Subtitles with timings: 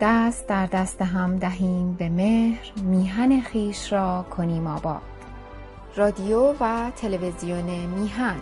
[0.00, 5.02] دست در دست هم دهیم به مهر میهن خویش را کنیم آباد.
[5.96, 8.36] رادیو و تلویزیون میهن.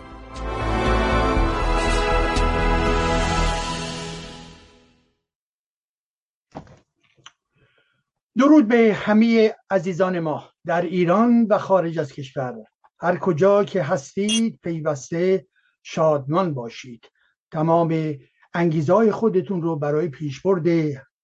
[8.37, 12.53] درود به همه عزیزان ما در ایران و خارج از کشور.
[12.99, 15.47] هر کجا که هستید پیوسته
[15.83, 17.05] شادمان باشید.
[17.51, 18.15] تمام
[18.53, 20.67] انگیزهای خودتون رو برای پیشبرد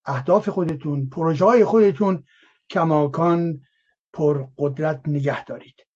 [0.05, 2.23] اهداف خودتون پروژه های خودتون
[2.69, 3.61] کماکان
[4.13, 5.87] پر قدرت نگه دارید.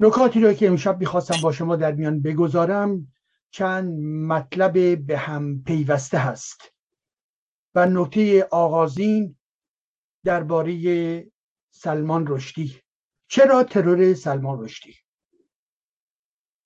[0.00, 3.12] نکاتی رو که امشب می‌خواستم با شما در میان بگذارم
[3.50, 6.74] چند مطلب به هم پیوسته هست.
[7.74, 9.36] و نکته آغازین
[10.24, 11.26] درباره
[11.70, 12.80] سلمان رشدی.
[13.28, 14.94] چرا ترور سلمان رشدی؟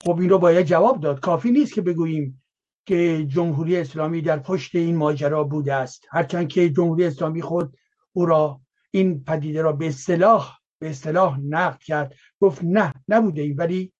[0.03, 1.19] خب این رو باید جواب داد.
[1.19, 2.44] کافی نیست که بگوییم
[2.85, 6.05] که جمهوری اسلامی در پشت این ماجرا بوده است.
[6.09, 7.77] هرچند که جمهوری اسلامی خود
[8.13, 12.15] او را این پدیده را به اصطلاح به اصطلاح نقد کرد.
[12.39, 13.93] گفت نه نبوده این ولی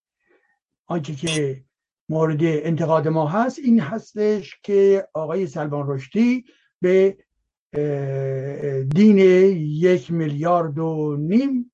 [0.87, 1.63] آنچه که
[2.09, 6.45] مورد انتقاد ما هست این هستش که آقای سلمان رشدی
[6.81, 7.17] به
[8.95, 9.17] دین
[9.57, 11.71] یک میلیارد و نیم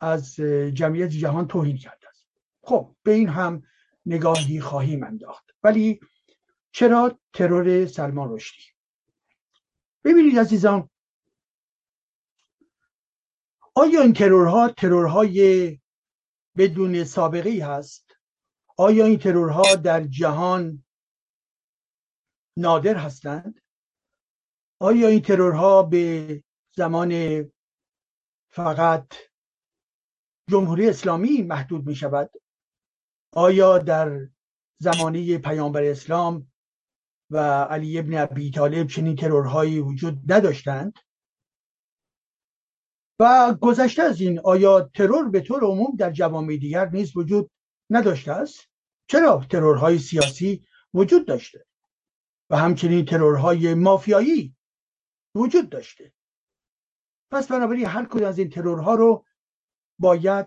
[0.00, 0.34] از
[0.74, 2.26] جمعیت جهان توهین کرده است.
[2.62, 3.62] خب به این هم
[4.06, 5.44] نگاهی خواهیم انداخت.
[5.62, 6.00] ولی
[6.74, 8.64] چرا ترور سلمان رشدی؟
[10.04, 10.90] ببینید عزیزان
[13.74, 15.80] آیا این ترورها ترورهای
[16.56, 18.16] بدون سابقه ای هست؟
[18.78, 20.84] آیا این ترورها در جهان
[22.58, 23.60] نادر هستند؟
[24.80, 26.42] آیا این ترورها به
[26.76, 27.12] زمان
[28.52, 29.14] فقط
[30.50, 32.30] جمهوری اسلامی محدود می شود
[33.32, 34.28] آیا در
[34.78, 36.53] زمانه پیامبر اسلام
[37.30, 40.98] و علی ابن ابی طالب چنین ترورهایی وجود نداشتند.
[43.20, 47.50] و گذشته از این آیا ترور به طور عموم در جوامع دیگر نیز وجود
[47.90, 48.60] نداشته است؟
[49.08, 51.66] چرا ترورهای سیاسی وجود داشته
[52.50, 54.56] و همچنین ترورهای مافیایی
[55.34, 56.12] وجود داشته؟
[57.30, 59.26] پس بنابراین هر کدوم از این ترورها رو
[59.98, 60.46] باید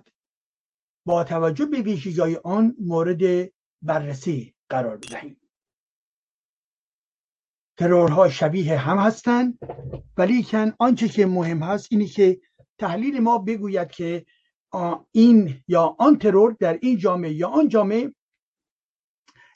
[1.05, 3.51] با توجه به ویژگی آن مورد
[3.81, 5.46] بررسی قرار بدهیم.
[7.77, 9.59] ترورها شبیه هم هستند
[10.17, 12.41] ولی کن آنچه که مهم هست اینه که
[12.77, 14.25] تحلیل ما بگوید که
[15.11, 18.13] این یا آن ترور در این جامعه یا آن جامعه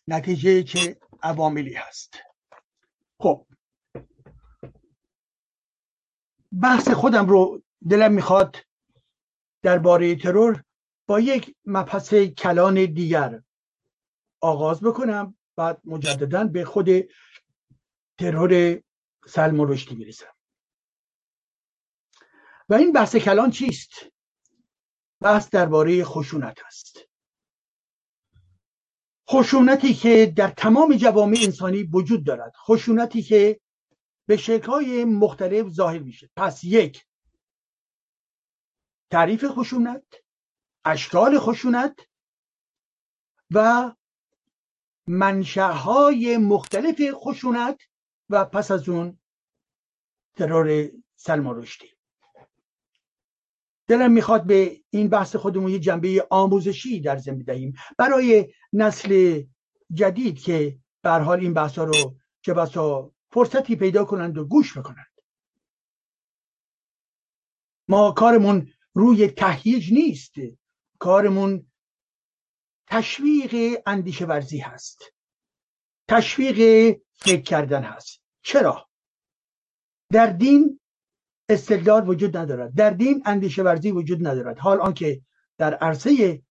[0.08, 2.18] نتیجه چه عواملی هست.
[3.20, 3.48] خب.
[6.62, 8.56] بحث خودم رو دلم می‌خواد
[9.64, 10.64] درباره ترور
[11.08, 13.42] با یک مبحث کلان دیگر
[14.42, 16.90] آغاز بکنم بعد مجددا به خود
[18.22, 18.82] ترور
[19.28, 20.34] سلم رشدی می‌رسم
[22.70, 23.90] و این بحث کلان چیست؟
[25.22, 27.00] بحث درباره خشونت است.
[29.30, 32.54] خشونتی که در تمام جوامع انسانی وجود دارد.
[32.56, 33.62] خشونتی که
[34.28, 36.30] به شکلهای مختلف ظاهر میشه.
[36.36, 37.06] پس یک
[39.12, 40.04] تعریف خشونت
[40.86, 42.00] اشکال خشونت
[43.52, 43.92] و
[45.08, 47.82] منشأهای مختلف خشونت
[48.32, 49.20] و پس از اون
[50.38, 51.88] ترور سلما رشدی
[53.88, 59.44] دلم می‌خواد به این بحث خودمون یه جنبه آموزشی در زمین بدهیم برای نسل
[59.94, 64.78] جدید که به حال این بحث ها رو چه بسا فرصتی پیدا کنند و گوش
[64.78, 65.12] بکنند.
[67.88, 70.34] ما کارمون روی تهییج نیست.
[71.00, 71.72] کارمون
[72.88, 75.00] تشویق اندیشه ورزی هست.
[76.08, 76.58] تشویق
[77.14, 78.21] فکر کردن هست.
[78.42, 78.90] چرا؟
[80.12, 80.80] در دین
[81.50, 82.76] استدلال وجود ندارد.
[82.76, 84.60] در دین اندیشه ورزی وجود ندارد.
[84.60, 85.22] حال آنکه
[85.58, 86.42] در عرصه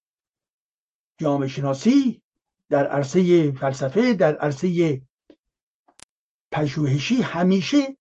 [1.19, 2.23] جامعه شناسی
[2.69, 5.01] در عرصه فلسفه در عرصه
[6.53, 7.97] پژوهشی همیشه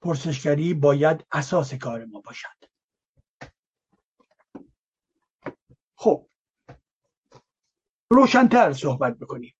[0.00, 2.58] پرسشگری باید اساس کار ما باشد.
[5.94, 6.28] خب
[8.10, 9.54] روشنتر صحبت بکنیم.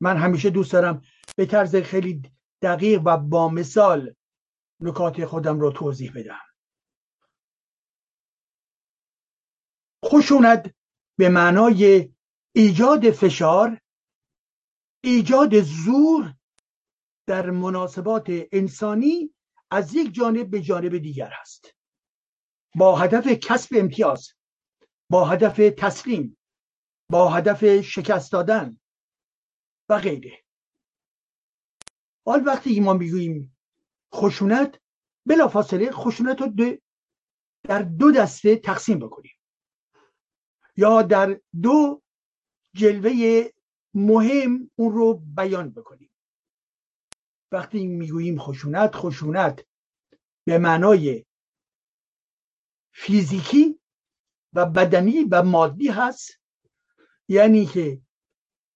[0.00, 1.02] من همیشه دوست دارم
[1.36, 2.22] به طرز خیلی
[2.62, 4.14] دقیق و با مثال
[4.80, 6.40] نکات خودم رو توضیح بدم.
[10.04, 10.74] خشونت
[11.18, 12.12] به معنای
[12.56, 13.80] ایجاد فشار
[15.04, 16.34] ایجاد زور
[17.26, 19.34] در مناسبات انسانی
[19.70, 21.74] از یک جانب به جانب دیگر هست
[22.74, 24.32] با هدف کسب امتیاز
[25.10, 26.38] با هدف تسلیم
[27.10, 28.80] با هدف شکست دادن
[29.88, 30.43] و غیره.
[32.26, 33.56] حال وقتی ما می‌گوییم
[34.14, 34.80] خشونت
[35.26, 36.76] بلافاصله خشونت رو
[37.62, 39.32] در دو دسته تقسیم بکنیم.
[40.76, 42.02] یا در دو
[42.74, 43.48] جلوه
[43.94, 46.10] مهم اون رو بیان بکنیم.
[47.52, 49.66] وقتی می‌گوییم خشونت خشونت
[50.46, 51.24] به معنای
[52.92, 53.80] فیزیکی
[54.52, 56.40] و بدنی و مادی هست.
[57.28, 58.00] یعنی که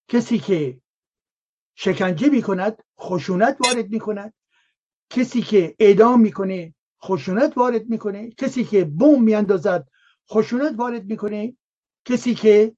[0.09, 0.81] کسی که
[1.81, 4.35] شکنجه می کند خشونت وارد می کند
[5.11, 8.31] کسی که اعدام می‌کنه خشونت وارد می‌کنه.
[8.31, 9.89] کسی که بم میاندازد
[10.31, 11.57] خشونت وارد می‌کنه.
[12.05, 12.77] کسی که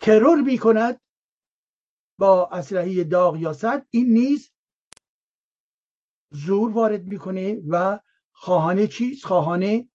[0.00, 1.00] ترور می‌کند
[2.18, 4.52] با اسلحه داغ یا سرد این نیز
[6.32, 8.00] زور وارد می‌کنه و
[8.32, 9.88] خواهانه چیز خواهانه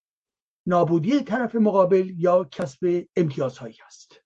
[0.66, 4.23] نابودی طرف مقابل یا کسب امتیازهایی است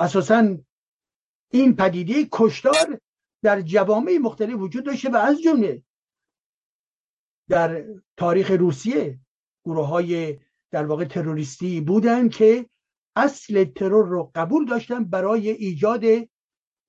[0.00, 0.58] اساسا
[1.52, 3.00] این پدیده کشتار
[3.42, 5.82] در جوامع مختلف وجود داشته و از جمله
[7.48, 7.84] در
[8.16, 9.20] تاریخ روسیه
[9.64, 10.38] گروه های
[10.70, 12.70] در واقع تروریستی بودن که
[13.16, 16.04] اصل ترور رو قبول داشتن برای ایجاد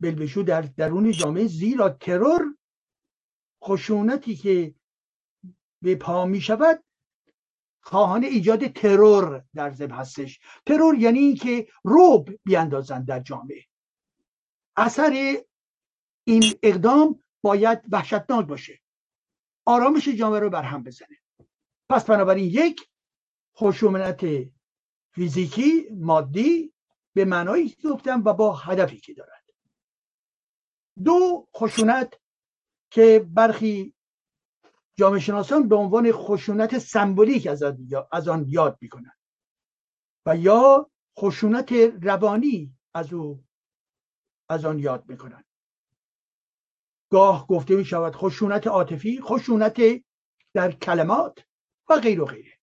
[0.02, 2.56] بلبشو در درون جامعه زیرا ترور
[3.64, 4.76] خشونتی که
[5.84, 6.84] به پا می شود
[7.82, 10.40] خواهان ایجاد ترور در ضمن هستش.
[10.66, 13.66] ترور یعنی اینکه روب بیاندازند در جامعه.
[14.78, 15.38] اثر
[16.24, 18.80] این اقدام باید وحشتناک باشه.
[19.66, 21.18] آرامش جامعه رو برهم بزنه.
[21.90, 22.90] پس بنابراین یک
[23.58, 24.26] خشونت
[25.12, 26.74] فیزیکی مادی
[27.14, 29.44] به معنایی که گفتم و با هدفی که دارد.
[31.04, 32.20] دو خشونت
[32.90, 33.94] که برخی
[35.02, 37.48] جامعه شناسان به عنوان خشونت سمبولیک
[38.12, 39.18] از آن یاد می‌کنند.
[40.26, 41.72] و یا خشونت
[42.02, 43.44] روانی از او
[44.50, 45.46] از آن یاد می‌کنند.
[47.12, 49.78] گاه گفته می شود خشونت عاطفی خشونت
[50.54, 51.46] در کلمات
[51.90, 52.60] و غیر و غیره.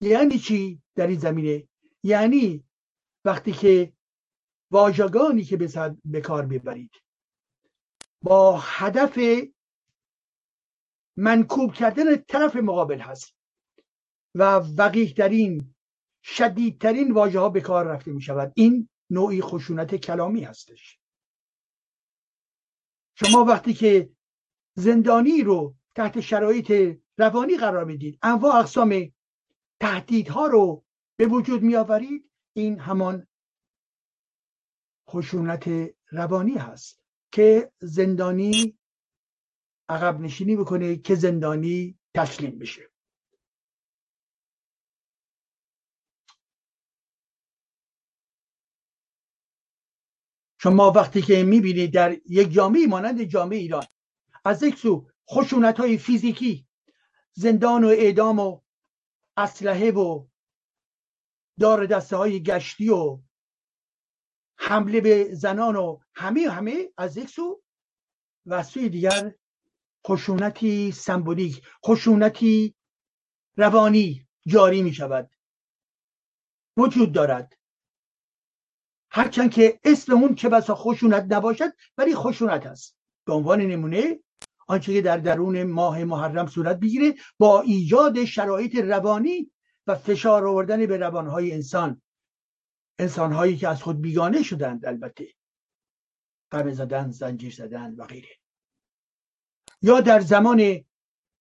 [0.00, 1.68] یعنی چی در این زمینه؟
[2.02, 2.64] یعنی
[3.24, 3.92] وقتی که
[4.70, 5.56] واژگانی که
[6.04, 6.90] به کار ببرید
[8.22, 9.18] با هدف
[11.16, 13.36] منکوب کردن طرف مقابل هست
[14.34, 14.42] و
[14.78, 15.74] وقیح ترین
[16.22, 21.00] شدیدترین واژه ها به کار رفته می شود این نوعی خشونت کلامی هستش.
[23.14, 24.10] شما وقتی که
[24.74, 29.12] زندانی رو تحت شرایط روانی قرار می‌دید انواع اقسام
[29.80, 30.84] تهدیدها رو
[31.16, 33.26] به وجود می آورید این همان
[35.10, 37.00] خشونت روانی هست
[37.32, 38.78] که زندانی
[39.88, 42.90] عقب نشینی بکنه که زندانی تسلیم بشه.
[50.66, 53.84] شما وقتی که می‌بینید در یک جامعه مانند جامعه ایران
[54.44, 56.66] از یک سو خشونت های فیزیکی
[57.32, 58.60] زندان و اعدام و
[59.36, 60.26] اسلحه و
[61.60, 63.20] دار دسته های گشتی و
[64.58, 67.62] حمله به زنان و همه همه از یک سو
[68.46, 69.34] و سوی دیگر
[70.08, 72.74] خشونتی سمبولیک خشونتی
[73.56, 75.30] روانی جاری می شود
[76.76, 77.58] وجود دارد.
[79.10, 82.96] هرچند که اسم اون چه بسا خشونت نباشد ولی خشونت است.
[83.26, 84.20] به عنوان نمونه
[84.68, 89.52] آنچه که در درون ماه محرم صورت بگیره با ایجاد شرایط روانی
[89.86, 92.02] و فشار آوردن به روانهای انسان.
[92.98, 95.28] انسانهایی که از خود بیگانه شدند البته.
[96.50, 98.45] قمه زدن زنجیر زدن و غیره.
[99.86, 100.84] یا در زمان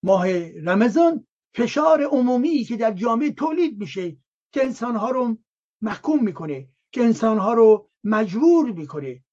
[0.04, 4.18] ماه رمضان فشار عمومی که در جامعه تولید میشه
[4.52, 5.38] که انسانها رو
[5.82, 9.24] محکوم می‌کنه که انسانها رو مجبور می‌کنه.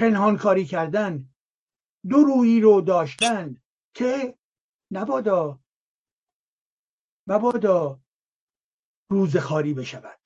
[0.00, 1.28] پنهانکاری کردن
[2.08, 3.62] دو رویی رو داشتن
[3.94, 4.38] که
[4.90, 5.60] نبادا
[7.26, 8.00] مبادا
[9.10, 10.20] روزخاری بشود.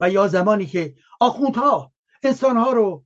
[0.00, 1.91] و یا زمانی که آخوندها
[2.22, 3.04] انسانها رو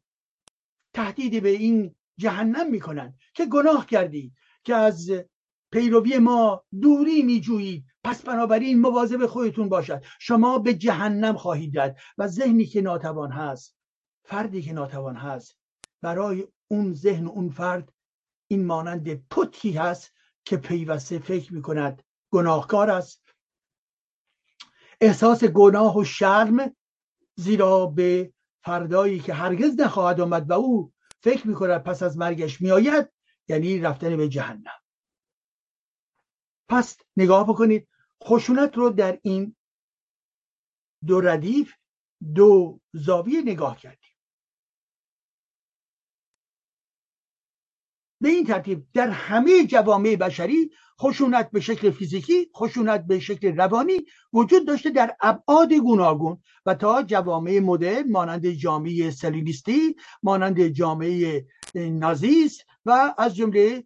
[0.95, 3.15] تهدید به این جهنم می‌کنن.
[3.35, 4.33] که گناه کردی
[4.65, 5.11] که از
[5.73, 10.05] پیروی ما دوری میجویید پس بنابراین مواظب خودتون باشد.
[10.21, 13.77] شما به جهنم خواهید رد و ذهنی که ناتوان هست
[14.25, 15.59] فردی که ناتوان هست
[16.03, 17.93] برای اون ذهن اون فرد
[18.51, 20.13] این مانند پتکی هست
[20.45, 22.03] که پیوسته فکر می‌کند.
[22.31, 23.23] گناهکار است.
[25.01, 26.77] احساس گناه و شرم
[27.35, 28.33] زیرا به
[28.67, 30.93] فردایی که هرگز نخواهد آمد و او
[31.23, 33.13] فکر می‌کند پس از مرگش میآید
[33.49, 34.81] یعنی رفتن به جهنم.
[36.69, 37.89] پس نگاه بکنید
[38.25, 39.57] خشونت رو در این
[41.07, 41.75] دو ردیف
[42.35, 44.17] دو زاویه نگاه کردیم.
[48.21, 50.71] به این ترتیب در همه جوامع بشری
[51.01, 57.03] خشونت به شکل فیزیکی خشونت به شکل روانی وجود داشته در ابعاد گوناگون و تا
[57.03, 63.85] جوامع مدرن مانند جامعه سلینیستی مانند جامعه نازیست و از جمله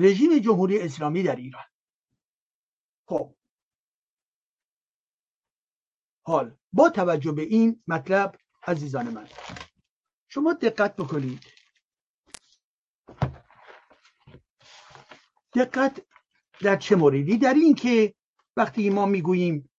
[0.00, 1.64] رژیم جمهوری اسلامی در ایران.
[3.08, 3.34] خب.
[6.22, 9.28] حال با توجه به این مطلب عزیزان من
[10.28, 11.46] شما دقت بکنید.
[15.54, 16.02] دقت
[16.60, 18.14] در چه موردی؟ در این که
[18.56, 19.70] وقتی ما می‌گوییم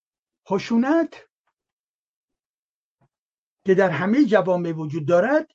[0.48, 1.27] خشونت
[3.65, 5.51] که در همه جوامع وجود دارد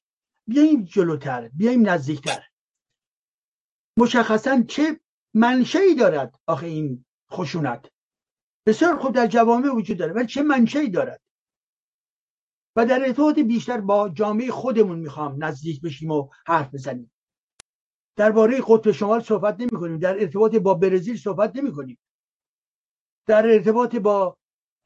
[0.46, 2.44] بیاییم جلوتر بیاییم نزدیکتر.
[3.98, 5.00] مشخصا چه
[5.34, 7.86] منشهی دارد آخه این خشونت؟
[8.66, 11.20] بسیار خوب در جوامع وجود داره ولی چه منشهی دارد؟
[12.76, 17.11] و در ارتباط بیشتر با جامعه خودمون می‌خوام نزدیک بشیم و حرف بزنیم.
[18.16, 21.98] درباره قطب شمال صحبت نمی کنیم در ارتباط با برزیل صحبت نمی کنیم
[23.26, 24.38] در ارتباط با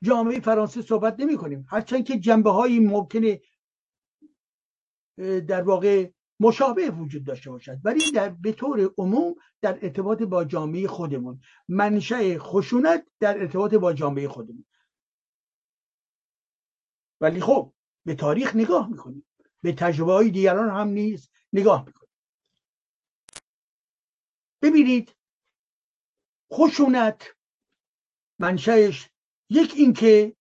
[0.03, 3.41] جامعه فرانسه صحبت نمی کنیم هرچند که جنبه هایی ممکنه
[5.49, 7.79] در واقع مشابه وجود داشته باشد.
[7.85, 11.41] ولی در به طور عموم در ارتباط با جامعه خودمون.
[11.69, 14.65] منشأ خشونت در ارتباط با جامعه خودمون.
[17.21, 17.73] ولی خب
[18.07, 19.27] به تاریخ نگاه می‌کنیم.
[19.63, 22.06] به تجربه های دیگران هم نیز نگاه می‌کنیم.
[24.67, 25.17] ببینید
[26.53, 27.37] خشونت
[28.41, 29.11] منشأش
[29.51, 30.37] یک اینکه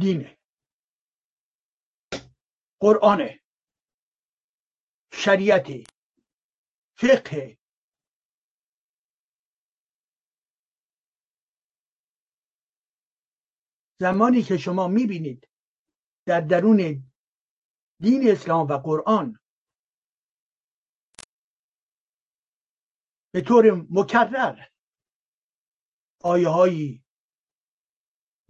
[0.00, 0.38] دینه
[2.80, 3.40] قرآنه
[5.12, 5.66] شریعت
[6.98, 7.58] فقه
[14.00, 15.48] زمانی که شما می‌بینید
[16.26, 17.12] در درون
[18.00, 19.38] دین اسلام و قرآن
[23.34, 24.66] به طور مکرر
[26.22, 27.04] آیه هایی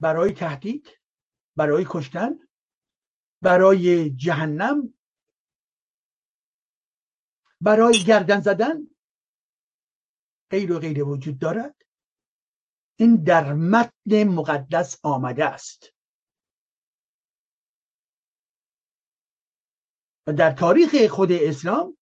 [0.00, 1.00] برای تهدید
[1.56, 2.48] برای کشتن
[3.42, 4.94] برای جهنم
[7.60, 8.76] برای گردن زدن
[10.50, 11.76] غیر و غیر وجود دارد.
[12.98, 15.94] این در متن مقدس آمده است.
[20.26, 21.98] و در تاریخ خود اسلام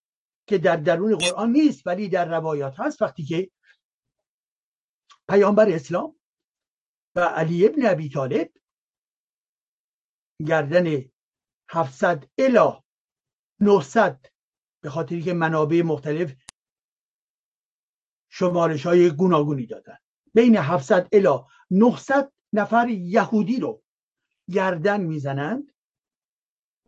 [0.47, 3.03] که در درون قرآن نیست ولی در روایات هست.
[3.03, 3.51] وقتی که
[5.29, 6.21] پیامبر اسلام
[7.15, 8.53] و علی ابن ابی طالب
[10.47, 11.05] گردن
[11.69, 12.83] 700 الا
[13.61, 14.27] 900
[14.83, 16.33] به خاطری که منابع مختلف
[18.31, 19.97] شمارش های گوناگونی دادن.
[20.35, 23.83] بین 700 الا 900 نفر یهودی رو
[24.51, 25.72] گردن می‌زنند.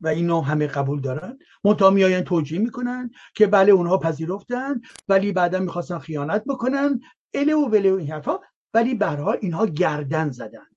[0.00, 1.38] و اینا همه قبول دارن.
[1.64, 7.00] منتها میآیند توجیه می‌کنن که بله اونها پذیرفتن ولی بعدا می‌خواستن خیانت بکنن.
[7.34, 8.38] اله و وله و این حرفا.
[8.74, 10.76] ولی برها اینها گردن زدند.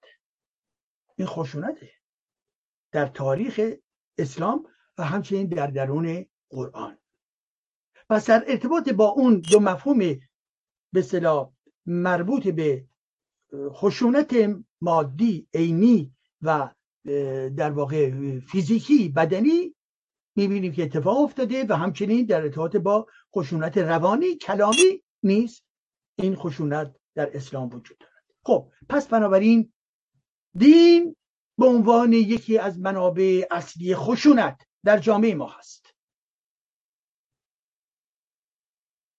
[1.16, 1.92] این خشونته.
[2.92, 3.62] در تاریخ
[4.18, 4.66] اسلام
[4.98, 6.98] و همچنین در درون قرآن.
[8.10, 10.00] پس در ارتباط با اون دو مفهوم
[10.94, 11.52] به صلاح
[11.86, 12.88] مربوط به
[13.70, 14.36] خشونت
[14.82, 16.70] مادی عینی و
[17.58, 19.76] در واقع فیزیکی بدنی
[20.36, 25.64] می‌بینیم که اتفاق افتاده و همچنین در ارتباط با خشونت روانی کلامی نیست.
[26.20, 28.24] این خشونت در اسلام وجود دارد.
[28.46, 29.74] خب پس بنابراین
[30.58, 31.16] دین
[31.58, 35.94] به عنوان یکی از منابع اصلی خشونت در جامعه ما هست.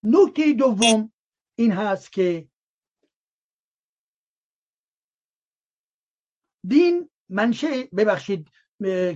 [0.03, 1.13] نکته دوم
[1.59, 2.49] این هست که
[6.69, 8.51] دین منشه ببخشید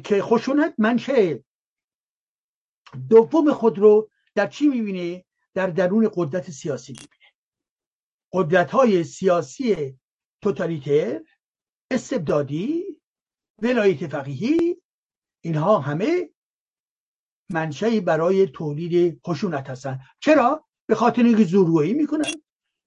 [0.04, 1.44] که خشونت منشه
[3.08, 7.32] دوم خود رو در چی می‌بینه در درون قدرت سیاسی می‌بینه
[8.32, 9.98] قدرت های سیاسی
[10.42, 11.20] توتالیتر
[11.90, 13.00] استبدادی
[13.62, 14.82] ولایت فقیهی
[15.44, 16.30] اینها همه
[17.50, 20.00] منشهی برای تولید خشونت هستن.
[20.20, 22.32] چرا؟ به خاطر اینکه زورگویی می‌کنن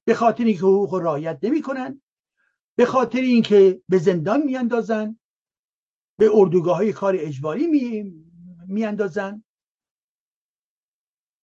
[0.07, 2.01] به خاطر اینکه حقوق رعایت نمی‌کنن.
[2.75, 5.19] به خاطر اینکه به زندان میاندازن
[6.19, 8.13] به اردوگاه های کار اجباری می
[8.67, 9.43] میاندازن.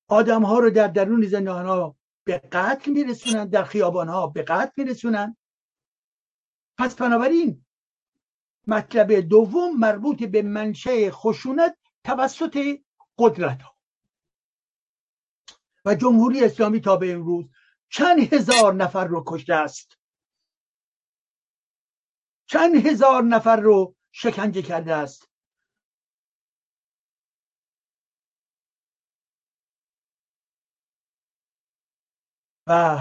[0.09, 4.73] آدم ها رو در درون زندان ها به قتل میرسونن در خیابان ها به قتل
[4.77, 5.37] میرسونن.
[6.79, 7.65] پس بنابراین
[8.67, 12.59] مطلب دوم مربوط به منشه خشونت توسط
[13.19, 13.77] قدرت ها
[15.85, 17.45] و جمهوری اسلامی تا به امروز
[17.89, 19.99] چند هزار نفر رو کشته است؟
[22.53, 25.29] چند هزار نفر رو شکنجه کرده است؟
[32.67, 32.99] و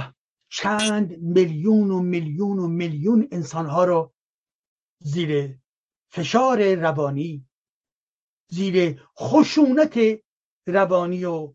[0.52, 4.14] چند میلیون و میلیون و میلیون انسانها رو
[5.00, 5.60] زیر
[6.12, 7.50] فشار روانی
[8.48, 10.00] زیر خشونت
[10.68, 11.54] روانی و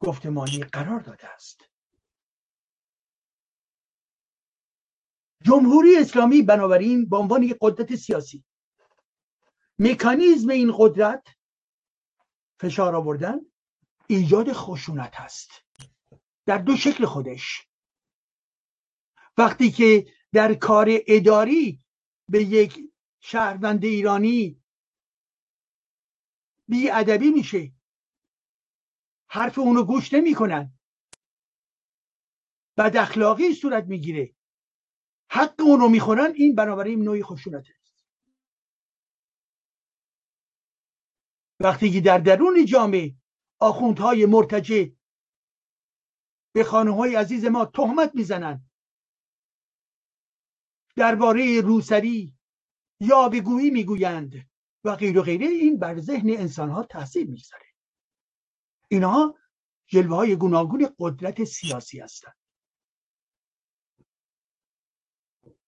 [0.00, 1.67] گفتمانی قرار داده است.
[5.48, 8.44] جمهوری اسلامی بنابراین به عنوان یک قدرت سیاسی.
[9.78, 11.28] مکانیزم این قدرت
[12.60, 13.40] فشار آوردن
[14.06, 15.50] ایجاد خشونت هست
[16.46, 17.68] در دو شکل خودش.
[19.38, 21.84] وقتی که در کار اداری
[22.28, 24.62] به یک شهروند ایرانی
[26.68, 27.72] بی ادبی میشه
[29.30, 30.78] حرف اونو گوش نمی‌کنن.
[32.76, 34.37] بد اخلاقی صورت می‌گیره.
[35.30, 38.06] حق اون رو می‌خورن این بنابراین نوعی خشونت است
[41.60, 43.14] وقتی که در درون جامعه
[43.58, 44.92] آخوندهای مرتجه
[46.54, 48.70] به خانه های عزیز ما تهمت می‌زنند
[50.96, 52.34] درباره روسری
[53.00, 54.48] یا بگویی می‌گویند
[54.84, 57.66] و غیر و غیره این بر ذهن انسان ها تاثیر می‌گذاره.
[58.88, 59.38] اینها
[59.86, 62.37] جلوه های گوناگون قدرت سیاسی هستند.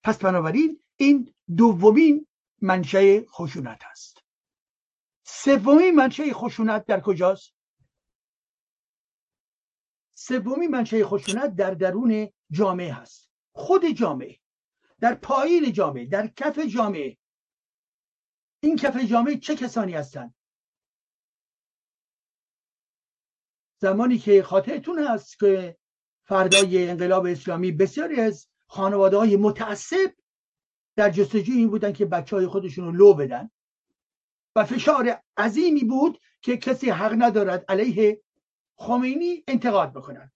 [0.02, 2.26] پس بنابراین این دومین
[2.62, 4.24] منشه خشونت است.
[5.24, 7.54] سومین منشه خشونت در کجاست؟
[10.14, 13.30] سومین منشه خشونت در درون جامعه هست.
[13.52, 14.38] خود جامعه
[15.00, 17.18] در پایین جامعه در کف جامعه.
[18.62, 20.34] این کف جامعه چه کسانی هستند؟
[23.80, 25.78] زمانی که خاطرتون هست که
[26.22, 30.14] فردای انقلاب اسلامی بسیاری از خانواده های متعصب
[30.96, 33.50] در جستجوی این بودن که بچه های خودشون رو لو بدن.
[34.56, 38.22] و فشار عظیمی بود که کسی حق ندارد علیه
[38.76, 40.32] خمینی انتقاد بکنند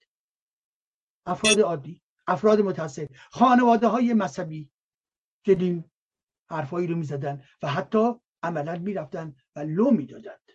[1.27, 4.71] افراد عادی افراد متعصب خانواده های مذهبی
[5.47, 5.91] چنین
[6.51, 10.51] حرفایی رو می‌زدن و حتی عملا می‌رفتن و لو می‌دادند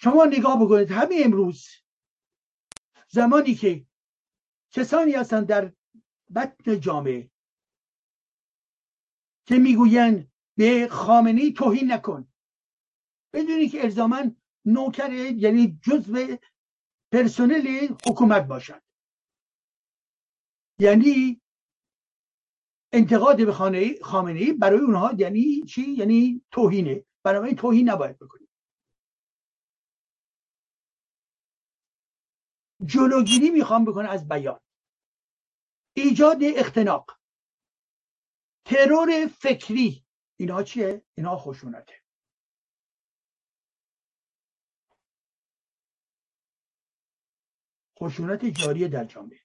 [0.00, 1.68] شما نگاه بکنید همه امروز
[3.08, 3.87] زمانی که
[4.70, 5.72] کسانی هستند در
[6.34, 7.30] بطن جامعه
[9.46, 12.28] که می‌گویند به خامنی توهین نکن.
[13.32, 14.22] بدونی که الزاما
[14.64, 16.36] نوکر یعنی جزء
[17.12, 18.82] پرسنل حکومت باشند
[20.80, 21.40] یعنی
[22.92, 23.52] انتقاد به
[24.02, 27.04] خامنه ای برای اونها یعنی چی؟ یعنی توهینه.
[27.24, 28.47] برای توهین نباید بکنید
[32.86, 34.60] جلوگیری می‌خوام بکنه از بیان.
[35.96, 37.18] ایجاد اختناق.
[38.64, 40.06] ترور فکری.
[40.36, 42.02] اینها چیه؟ اینها خشونته.
[47.98, 49.40] خشونت جاری در جامعه.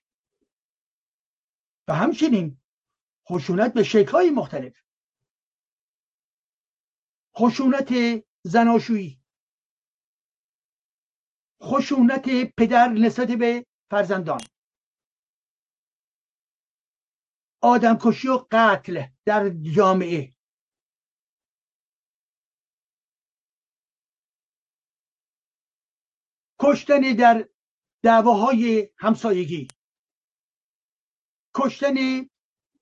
[1.87, 2.61] و همچنین
[3.29, 4.73] خشونت به شکلهای مختلف.
[7.37, 7.93] خشونت
[8.43, 9.22] زناشویی.
[11.63, 12.25] خشونت
[12.57, 14.41] پدر نسبت به فرزندان.
[17.61, 20.33] آدمکشی و قتل در جامعه.
[26.59, 27.49] کشتن در
[28.03, 29.67] دعواهای همسایگی.
[31.55, 31.95] کشتن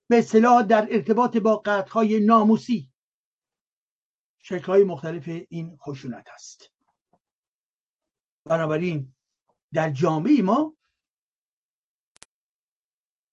[0.10, 2.91] به اصطلاح در ارتباط با قطعهای ناموسی.
[4.39, 6.70] شکلهای مختلف این خشونت است.
[8.45, 9.13] بنابراین
[9.73, 10.77] در جامعه ما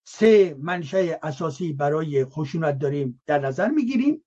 [0.07, 4.25] سه منشه اساسی برای خشونت داریم در نظر می‌گیریم.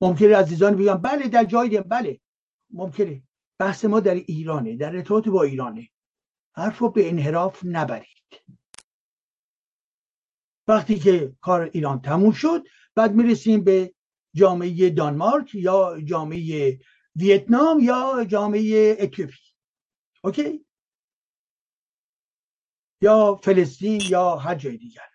[0.00, 2.20] ممکنه عزیزان بگم بله در جای بله.
[2.70, 3.22] ممکنه.
[3.58, 5.88] بحث ما در ایرانه در ارتباط با ایرانه.
[6.54, 8.42] حرف رو به انحراف نبرید.
[10.68, 13.94] وقتی که کار ایران تموم شد بعد می‌رسیم به
[14.34, 16.80] جامعه دانمارک یا جامعه
[17.16, 19.45] ویتنام یا جامعه اتیوپی
[20.26, 20.66] اوکی؟
[23.02, 25.08] یا فلسطین یا هر جای دیگر.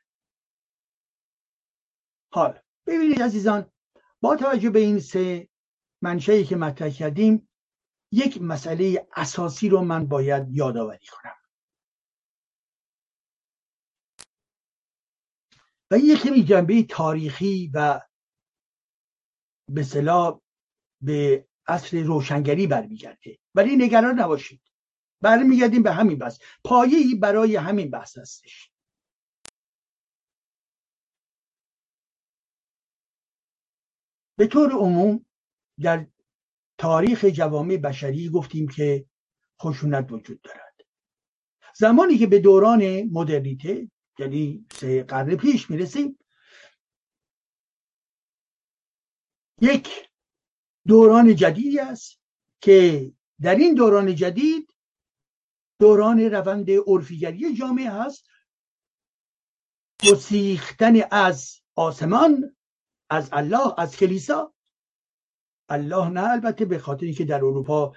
[2.34, 3.72] حال ببینید عزیزان
[4.22, 5.50] با توجه به این سه
[6.02, 7.50] منشهی که مطرح کردیم
[8.12, 11.36] یک مسئله اساسی رو من باید یادآوری کنم.
[15.92, 18.02] و یکی جنبه تاریخی و
[19.70, 20.42] به صلاح
[21.02, 23.40] به اصل روشنگری برمیگرده.
[23.56, 24.71] ولی نگران نباشید.
[25.22, 26.40] برمیگردیم به همین بحث.
[26.64, 28.72] پایه‌ای برای همین بحث هستش.
[34.38, 35.26] به طور عموم
[35.82, 36.08] در
[36.78, 39.06] تاریخ جوامع بشری گفتیم که
[39.62, 40.76] خشونت وجود دارد.
[41.76, 46.18] زمانی که به دوران مدرنیته یعنی سه قرن پیش می‌رسیم
[49.62, 50.10] یک
[50.88, 52.20] دوران جدیدی است
[52.62, 54.71] که در این دوران جدید
[55.82, 58.26] دوران روند عرفیگری جامعه هست.
[60.12, 62.56] گسیختن از آسمان
[63.10, 64.54] از الله از کلیسا.
[65.70, 67.94] الله نه البته به خاطر اینکه در اروپا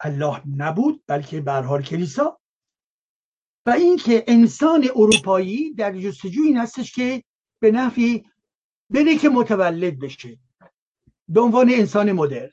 [0.00, 2.40] الله نبود بلکه به حال کلیسا.
[3.66, 7.24] و اینکه انسان اروپایی در جستجوی این هستش که
[7.60, 8.30] به نفی
[8.90, 10.38] بره که متولد بشه.
[11.28, 12.50] به عنوان انسان مدرن.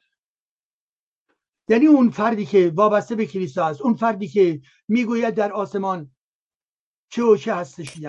[1.70, 6.12] یعنی اون فردی که وابسته به کلیسا است اون فردی که می‌گوید در آسمان
[7.10, 8.08] چه و چه هستش این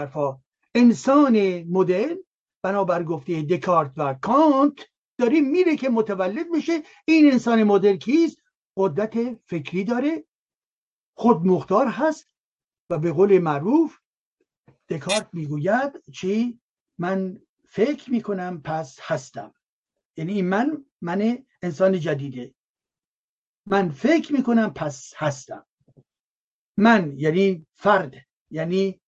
[0.74, 2.16] انسان مدرن
[2.62, 4.78] بنابر گفته دکارت و کانت
[5.18, 6.82] داره میره که متولد بشه.
[7.04, 8.36] این انسان مدرن کیست؟
[8.76, 10.24] قدرت فکری داره
[11.14, 12.34] خود مختار هست
[12.90, 13.98] و به قول معروف
[14.88, 16.60] دکارت می‌گوید چی؟
[16.98, 19.54] من فکر می‌کنم پس هستم.
[20.16, 22.54] یعنی من من انسان جدیده.
[23.66, 25.66] من فکر می‌کنم پس هستم.
[26.76, 28.14] من یعنی فرد
[28.50, 29.00] یعنی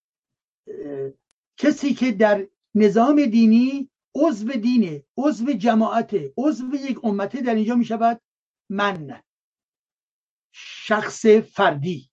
[1.57, 8.21] کسی که در نظام دینی عضو دینه عضو جماعته عضو یک امته در اینجا می‌شود
[8.69, 9.23] من
[10.51, 12.11] شخص فردی.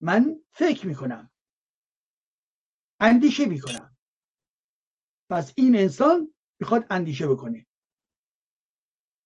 [0.00, 1.30] من فکر می‌کنم.
[3.00, 3.96] اندیشه می‌کنم.
[5.30, 7.66] پس این انسان می‌خواد اندیشه بکنه.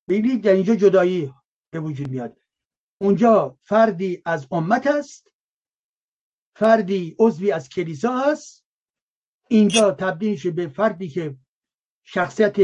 [0.08, 1.34] ببینید در اینجا جدایی
[1.76, 2.40] به وجود میاد.
[3.00, 5.32] اونجا فردی از امت است
[6.56, 8.66] فردی عضوی از کلیسا است.
[9.48, 11.36] اینجا تبدیل میشه به فردی که
[12.04, 12.56] شخصیت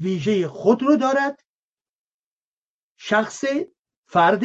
[0.00, 1.44] ویژه خود رو دارد.
[2.96, 3.44] شخص
[4.06, 4.44] فرد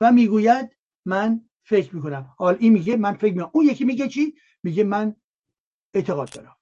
[0.00, 2.34] و می‌گوید من فکر می‌کنم.
[2.38, 3.50] حال این میگه من فکر می‌کنم.
[3.54, 5.16] اون یکی میگه چی؟ میگه من
[5.94, 6.56] اعتقاد دارم.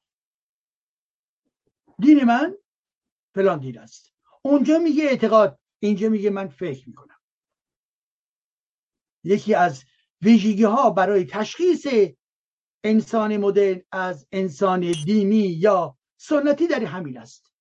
[1.98, 2.56] دین من
[3.34, 4.12] فلان دین است.
[4.42, 5.61] اونجا میگه اعتقاد.
[5.82, 7.16] اینجا میگه من فکر می‌کنم.
[9.24, 9.84] یکی از
[10.22, 11.86] ویژگی ها برای تشخیص
[12.84, 17.52] انسان مدرن از انسان دینی یا سنتی در همین است.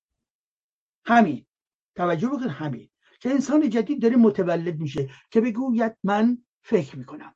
[1.04, 1.46] همین.
[1.96, 2.90] توجه بکن همین.
[3.20, 7.34] که انسان جدید داره متولد میشه که بگوید من فکر می‌کنم.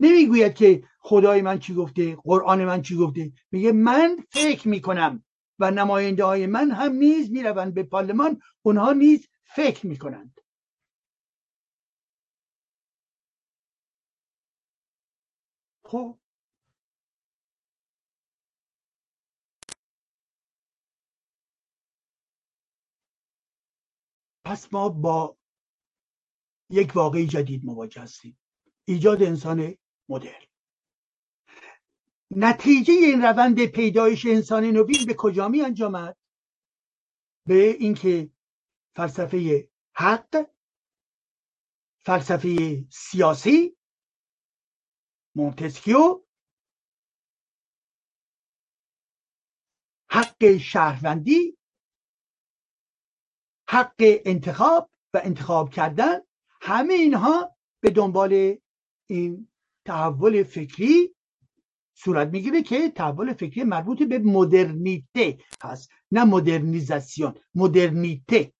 [0.00, 3.32] نمی‌گوید که خدای من چی گفته قرآن من چی گفته.
[3.50, 5.24] میگه من فکر می‌کنم
[5.58, 8.40] و نماینده های من هم نیز می‌روند به پارلمان.
[8.62, 10.40] اونها نیز فکر می‌کنند.
[15.84, 16.18] خب.
[24.46, 25.36] پس ما با
[26.70, 28.38] یک واقعی جدید مواجه هستیم.
[28.84, 29.76] ایجاد انسان
[30.08, 30.42] مدرن.
[32.30, 36.16] نتیجه این روند پیدایش انسان نوین به کجا می انجامد
[37.46, 38.30] به اینکه
[38.96, 40.50] فلسفه حق
[42.06, 43.76] فلسفه سیاسی
[45.36, 46.24] مونتسکیو
[50.10, 51.58] حق شهروندی
[53.68, 56.20] حق انتخاب و انتخاب کردن
[56.60, 58.58] همه اینها به دنبال
[59.10, 59.48] این
[59.86, 61.14] تحول فکری
[61.94, 68.53] صورت می‌گیره که تحول فکری مربوط به مدرنیته هست نه مدرنیزاسیون مدرنیته.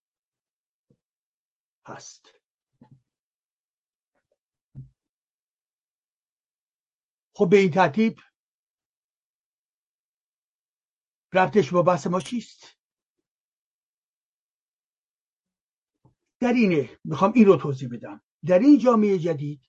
[1.86, 2.28] هست.
[7.36, 8.20] خب به این ترتیب
[11.32, 12.78] ربطش با بحث ما چیست؟
[16.40, 18.22] در اینه می‌خوام این رو توضیح بدم.
[18.46, 19.60] در این جامعه جدید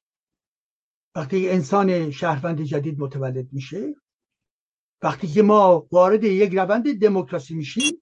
[1.15, 3.95] وقتی انسان شهروند جدید متولد میشه
[5.01, 8.01] وقتی که ما وارد یک روند دموکراسی میشیم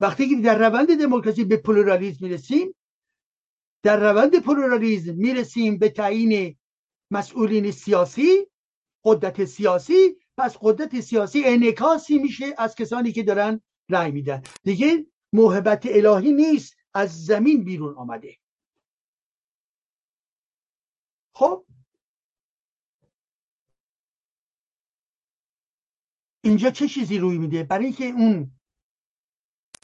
[0.00, 2.74] وقتی که در روند دموکراسی به پلورالیزم می‌رسیم
[3.82, 6.56] در روند پلورالیزم می‌رسیم به تعیین
[7.10, 8.46] مسئولین سیاسی
[9.04, 10.16] قدرت سیاسی.
[10.36, 14.42] پس قدرت سیاسی انعکاسی میشه از کسانی که دارن رأی میدن.
[14.62, 18.36] دیگه موهبت الهی نیست از زمین بیرون آمده.
[21.34, 21.66] خب؟
[26.44, 28.60] اینجا چه چیزی روی میده؟ برای اینکه اون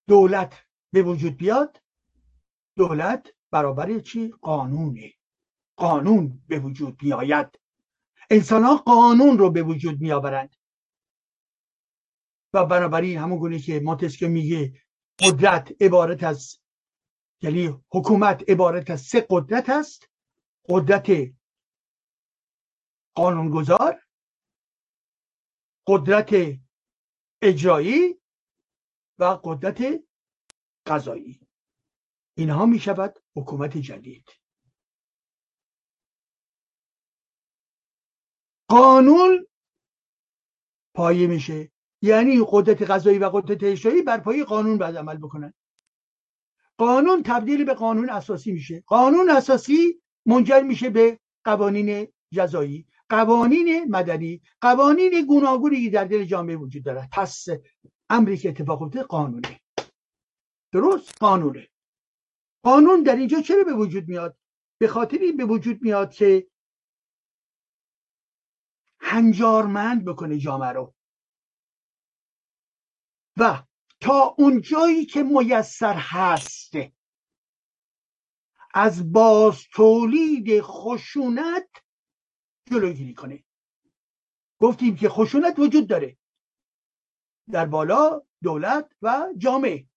[0.06, 1.82] دولت به وجود بیاد
[2.76, 5.12] دولت برابر چی؟ قانونه
[5.76, 7.60] قانون به وجود میآید.
[8.30, 10.56] انسان ها قانون رو به وجود میآورند.
[12.52, 14.72] و بنابراین همون گونه که مونتسکیو میگه
[15.18, 16.58] قدرت عبارت از
[17.42, 20.08] یعنی حکومت عبارت از سه قدرت است.
[20.68, 21.32] قدرت
[23.14, 24.02] قانونگذار
[25.86, 26.58] قدرت
[27.42, 28.20] اجرایی
[29.18, 30.04] و قدرت
[30.86, 31.40] قضایی.
[32.36, 34.30] اینها می شود حکومت جدید.
[38.68, 39.46] قانون
[40.94, 41.70] پایه میشه.
[42.02, 45.54] یعنی قدرت قضایی و قدرت اجرایی بر پایه قانون باید عمل بکنن.
[46.78, 48.84] قانون تبدیل به قانون اساسی میشه.
[48.86, 52.86] قانون اساسی منجر میشه به قوانین جزایی.
[53.08, 57.08] قوانین مدنی قوانین گوناگونی در دل جامعه وجود دارد.
[57.12, 57.46] پس
[58.10, 59.60] امری که اتفاق افتاده قانونه.
[60.72, 61.68] درست؟ قانونه.
[62.62, 64.38] قانون در اینجا چرا به وجود میاد؟
[64.78, 66.48] به خاطر این به وجود میاد که
[69.00, 70.94] هنجارمند بکنه جامعه رو.
[73.36, 73.62] و
[74.00, 76.72] تا اون جایی که میسر هست
[78.74, 81.68] از باز تولید خشونت
[82.70, 83.44] جلوگیری کنه.
[84.60, 86.18] گفتیم که خشونت وجود داره.
[87.50, 89.88] در بالا دولت و جامعه.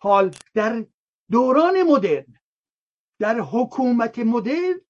[0.00, 0.86] حال در
[1.30, 2.40] دوران مدرن.
[3.18, 4.80] در حکومت مدرن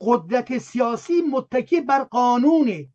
[0.00, 2.88] قدرت سیاسی متکی بر قانونه.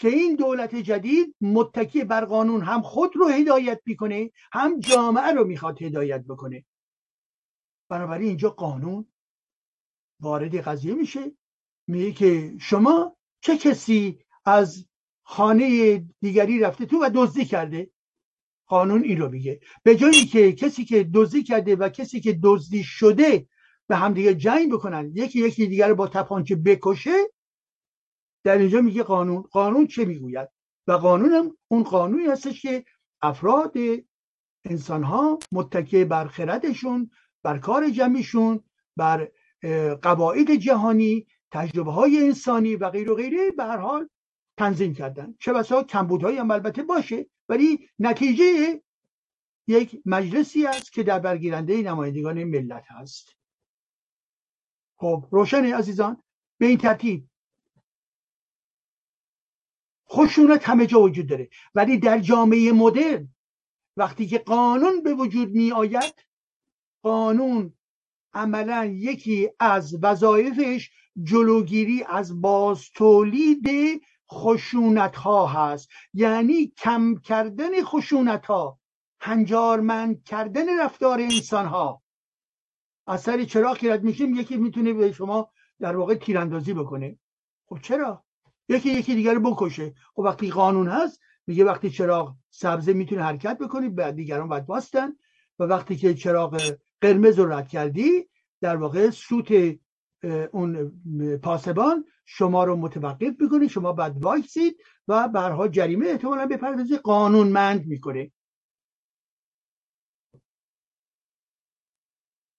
[0.00, 5.44] که این دولت جدید متکی بر قانون هم خود رو هدایت می‌کنه هم جامعه رو
[5.44, 6.64] می‌خواد هدایت بکنه.
[7.88, 9.12] بنابراین اینجا قانون
[10.20, 11.32] وارد قضیه میشه.
[11.86, 14.86] میگه که شما چه کسی از
[15.22, 17.90] خانه دیگری رفته تو و دزدی کرده؟
[18.68, 19.60] قانون این رو میگه.
[19.82, 23.46] به جایی که کسی که دزدی کرده و کسی که دزدی شده
[23.88, 27.16] به همدیگه جنگ بکنن یکی یکی دیگر رو با تپانچه بکشه
[28.44, 29.42] در اینجا میگه قانون.
[29.42, 30.48] قانون چه می‌گوید؟
[30.86, 32.84] و قانون هم اون قانونی هستش که
[33.22, 33.74] افراد
[34.64, 37.10] انسان ها متکه بر خردشون
[37.42, 38.64] بر کار جمعیشون
[38.96, 39.28] بر
[40.02, 44.08] قواعد جهانی تجربه های انسانی و غیر و غیره به هر حال
[44.58, 45.34] تنظیم کردن.
[45.38, 48.82] چه بسا کمبودهایی هم البته باشه ولی نتیجه
[49.66, 53.36] یک مجلسی است که در برگیرنده نمایندگان ملت هست.
[54.96, 56.22] خب روشن عزیزان؟
[56.58, 57.28] به این ترتیب.
[60.10, 63.28] خشونت همه جا وجود داره ولی در جامعه مدرن
[63.96, 66.14] وقتی که قانون به وجود می آید
[67.02, 67.72] قانون
[68.32, 70.90] عملا یکی از وظایفش
[71.22, 73.62] جلوگیری از باز تولید
[74.32, 75.88] خشونت ها هست.
[76.14, 78.78] یعنی کم کردن خشونت ها
[79.20, 82.02] هنجارمند کردن رفتار انسان ها
[83.06, 87.18] از سر چراغ رد میشیم یکی می‌تونه به شما در واقع تیراندازی بکنه.
[87.66, 88.24] خب چرا؟
[88.68, 89.94] یکی یکی دیگر رو بکشه.
[90.14, 95.12] خب وقتی قانون هست میگه وقتی چراغ سبزه می‌تونه حرکت بکنی بعد دیگران باید باستن
[95.58, 98.28] و وقتی که چراغ قرمز رو رد کردی
[98.60, 99.78] در واقع سوت
[100.52, 100.92] اون
[101.42, 104.76] پاسبان شما رو متوقف می‌کنه شما بعد وایسید
[105.08, 108.32] و برها جریمه احتمالا بپردازی قانونمند می‌کنه.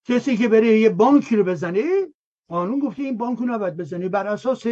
[0.06, 1.84] کسی که بره یه بانکی رو بزنه
[2.48, 4.68] قانون گفته این بانک رو نباید بزنه بر اساس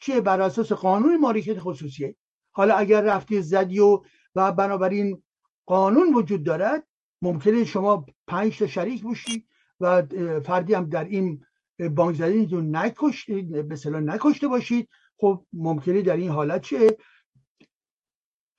[0.00, 2.16] چیه بر اساس قانون مالکیت خصوصیه.
[2.52, 4.00] حالا اگر رفتی زدی و
[4.34, 5.22] و بنابراین
[5.66, 6.86] قانون وجود دارد
[7.22, 9.46] ممکنه شما پنج تا شریک باشی
[9.80, 10.02] و
[10.44, 11.44] فردی هم در این
[11.80, 14.88] بانک رو نکشته به نکشته باشید.
[15.18, 16.96] خب ممکنه در این حالت چه؟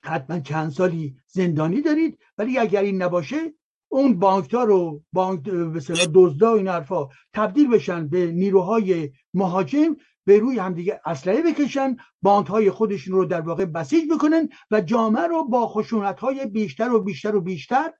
[0.04, 3.54] حتما چند سالی زندانی دارید ولی اگر این نباشه
[3.88, 5.80] اون بانکدار رو بانک به
[6.14, 12.70] دزدا و این حرفا تبدیل بشن به نیروهای مهاجم به روی همدیگه اسلحه بکشن های
[12.70, 17.36] خودشون رو در واقع بسیج بکنن و جامعه رو با خشونت های بیشتر و بیشتر
[17.36, 17.92] و بیشتر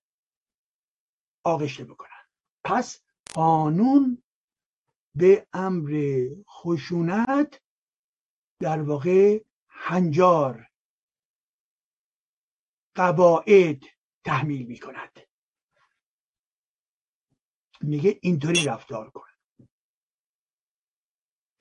[1.45, 2.09] آغشته بکنن.
[2.65, 3.01] پس
[3.35, 4.23] قانون
[5.15, 7.63] به امر خشونت
[8.61, 10.69] در واقع هنجار
[12.95, 13.85] قواعد
[14.25, 15.29] تحمیل می کند
[17.81, 19.29] میگه اینطوری رفتار کن.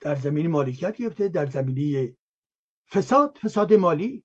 [0.00, 2.16] در زمین مالکیت گرفته در زمینی
[2.92, 4.24] فساد فساد مالی.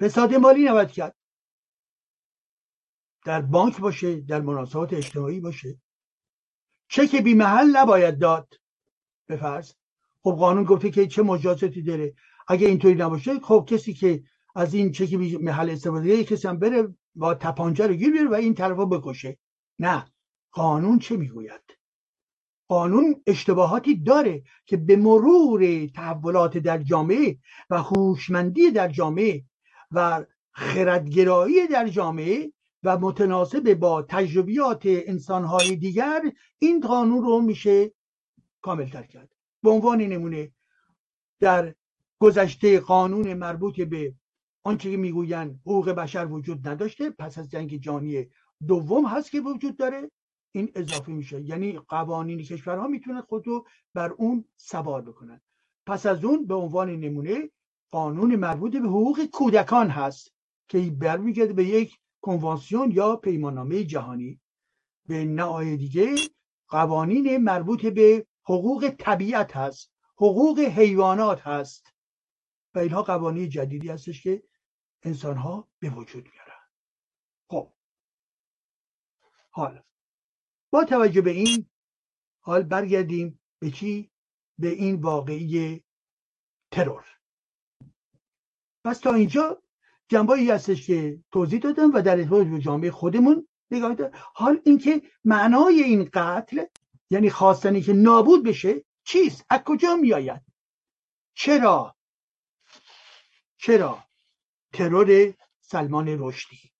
[0.00, 1.16] فساد مالی نباید کرد.
[3.24, 5.80] در بانک باشه در مناسبات اجتماعی باشه.
[6.88, 8.54] چک بی محل نباید داد.
[9.26, 9.72] به فرض
[10.22, 12.14] خب قانون گفته که چه مجازاتی داره.
[12.48, 14.22] اگه اینطوری نباشه خب کسی که
[14.54, 18.34] از این چک بی محل استفاده کسی هم بره با تپانچه رو گیر بیاره و
[18.34, 19.38] این طرف رو بکشه.
[19.78, 20.06] نه.
[20.52, 21.76] قانون چه می‌گوید؟
[22.68, 27.38] قانون اشتباهاتی داره که به مرور تحولات در جامعه
[27.70, 29.44] و هوشمندی در جامعه
[29.90, 32.52] و خردگرایی در جامعه
[32.86, 37.92] و متناسب با تجربیات انسانهای دیگر این قانون رو میشه
[38.62, 39.32] کامل تر کرد.
[39.62, 40.52] به عنوان نمونه
[41.40, 41.74] در
[42.18, 44.14] گذشته قانون مربوط به
[44.64, 48.26] آنچه که می‌گویند حقوق بشر وجود نداشته پس از جنگ جهانی
[48.66, 50.10] دوم هست که وجود داره
[50.52, 51.42] این اضافه میشه.
[51.42, 55.40] یعنی قوانین کشورها می‌تونن خود رو بر اون سوار بکنن
[55.86, 57.50] پس از اون به عنوان نمونه
[57.90, 60.32] قانون مربوط به حقوق کودکان هست
[60.68, 64.40] که برمیگرده به یک کنوانسیون یا پیماننامه جهانی.
[65.08, 66.14] به نوع دیگه
[66.68, 71.92] قوانین مربوط به حقوق طبیعت هست حقوق حیوانات هست.
[72.74, 74.42] و اینها قوانین جدیدی هستش که
[75.02, 76.62] انسان ها به وجود میارن.
[77.50, 77.72] خب.
[79.50, 79.82] حالا
[80.70, 81.66] با توجه به این
[82.40, 84.10] حال برگردیم به چی؟
[84.58, 85.84] به این واقعی
[86.70, 87.06] ترور.
[88.84, 89.62] پس تا اینجا
[90.08, 95.02] جنبایی هستش که توضیح دادم و در ارتباط به جامعه خودمون نگاه دارم حال اینکه
[95.24, 96.64] معنای این قتل
[97.10, 100.42] یعنی خواستنی که نابود بشه چیست؟ از کجا میآید؟
[101.34, 101.96] چرا؟
[103.58, 104.04] چرا
[104.72, 106.72] ترور سلمان رشدی؟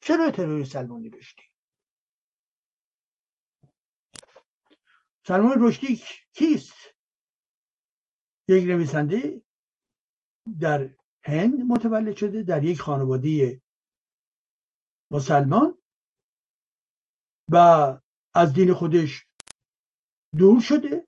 [0.00, 1.42] چرا ترور سلمان رشدی؟
[5.26, 6.74] سلمان رشدی کیست؟
[8.48, 9.42] یک نویسنده
[10.60, 10.90] در
[11.24, 13.62] هند متولد شده در یک خانواده
[15.12, 15.78] مسلمان
[17.52, 17.56] و
[18.34, 19.26] از دین خودش
[20.38, 21.06] دور شده.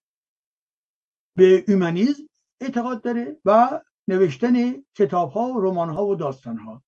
[1.36, 2.28] به اومانیزم
[2.60, 6.82] اعتقاد داره و نوشتن کتاب ها و رمان ها و داستان ها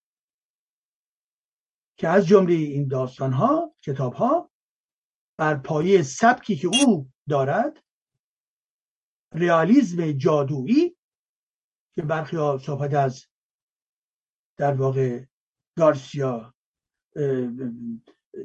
[1.98, 4.50] که از جمله این داستان ها کتاب ها
[5.38, 7.84] بر پایه سبکی که او دارد
[9.34, 10.95] ریالیزم جادویی
[11.96, 13.26] که برخی ها صحبت از
[14.58, 15.24] در واقع
[15.78, 16.54] گارسیا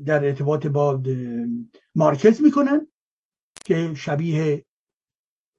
[0.05, 1.03] در ارتباط با
[1.95, 2.91] مارکز می‌کنن
[3.65, 4.65] که شبیه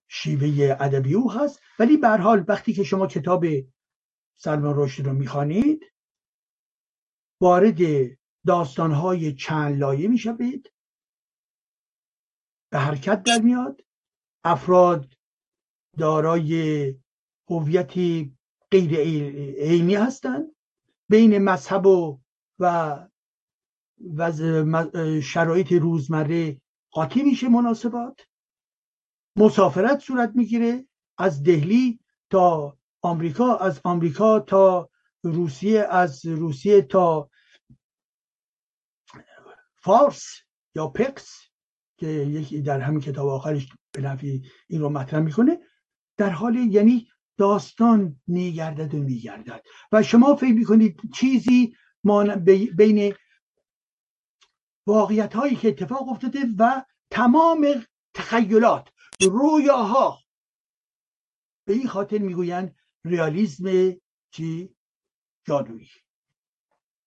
[0.08, 1.60] شیوه ادبی او هست.
[1.78, 3.44] ولی به حال وقتی که شما کتاب
[4.36, 5.92] سلمان رشدی رو می‌خوانید
[7.40, 7.78] وارد
[8.46, 10.72] داستانهای چند لایه می‌شوید.
[12.72, 13.84] به حرکت در میاد.
[14.44, 15.14] افراد
[15.98, 16.94] دارای
[17.60, 18.36] هویتی
[18.70, 18.96] غیر
[19.58, 20.54] عینی هستند.
[21.08, 22.18] بین مذهب و
[22.58, 24.32] و
[25.22, 26.60] شرایط روزمره
[26.90, 28.20] قاطی میشه مناسبات.
[29.36, 30.86] مسافرت صورت می‌گیره
[31.18, 34.90] از دهلی تا آمریکا از آمریکا تا
[35.22, 37.30] روسیه از روسیه تا
[39.76, 40.24] فارس
[40.74, 41.40] یا پکس
[41.98, 45.58] که یکی در همین کتاب آخرش به نفی این رو مطرح می‌کنه.
[46.16, 47.08] در حال یعنی
[47.42, 49.64] داستان میگردد و میگردد.
[49.92, 51.76] و شما فکر می‌کنید چیزی
[52.76, 53.14] بین
[54.86, 58.88] واقعیت هایی که اتفاق افتاده و تمام تخیلات
[59.20, 60.18] رویاها
[61.66, 63.96] به این خاطر می‌گویند ریالیزم
[64.30, 64.76] چی؟
[65.46, 65.90] جادویی.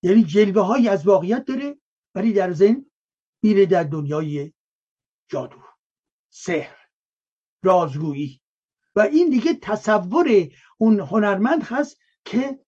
[0.04, 1.78] یعنی جلوه هایی از واقعیت داره
[2.16, 2.92] ولی در ذهن
[3.44, 4.54] میره در دنیای
[5.28, 5.64] جادو.
[6.30, 6.78] سحر
[7.64, 8.42] رازگویی.
[8.96, 12.66] و این دیگه تصور اون هنرمند هست که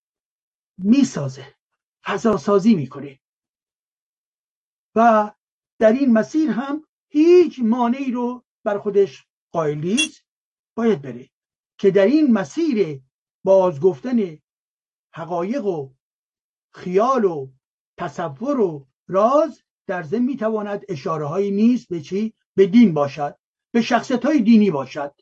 [0.78, 1.56] می‌سازه
[2.06, 3.20] فضاسازی می‌کنه.
[4.96, 5.32] و
[5.80, 10.26] در این مسیر هم هیچ مانعی رو بر خودش قائل نیست
[10.76, 11.30] باید بره.
[11.78, 13.02] که در این مسیر
[13.44, 14.38] بازگفتن
[15.13, 15.94] حقایق و
[16.74, 17.52] خیال و
[17.98, 23.38] تصور و راز در ضمن می‌تواند اشاره هایی نیست به چی؟ به دین باشد
[23.72, 25.16] به شخصیت های دینی باشد.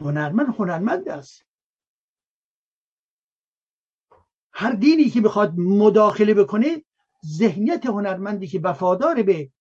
[0.00, 1.46] هنرمند هنرمند است.
[4.52, 6.84] هر دینی که بخواد مداخله بکنه
[7.26, 9.52] ذهنیت هنرمندی که وفادار به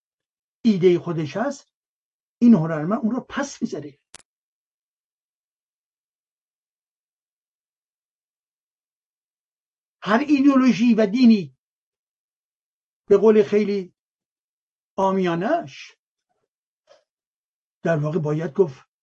[0.62, 1.74] ایده خودش هست
[2.42, 4.00] این هنرمند اون رو پس می‌ذاره.
[10.02, 11.58] هر ایدولوژی و دینی
[13.08, 13.94] به قول خیلی
[14.96, 15.98] آمیانش
[17.84, 18.95] در واقع باید گفت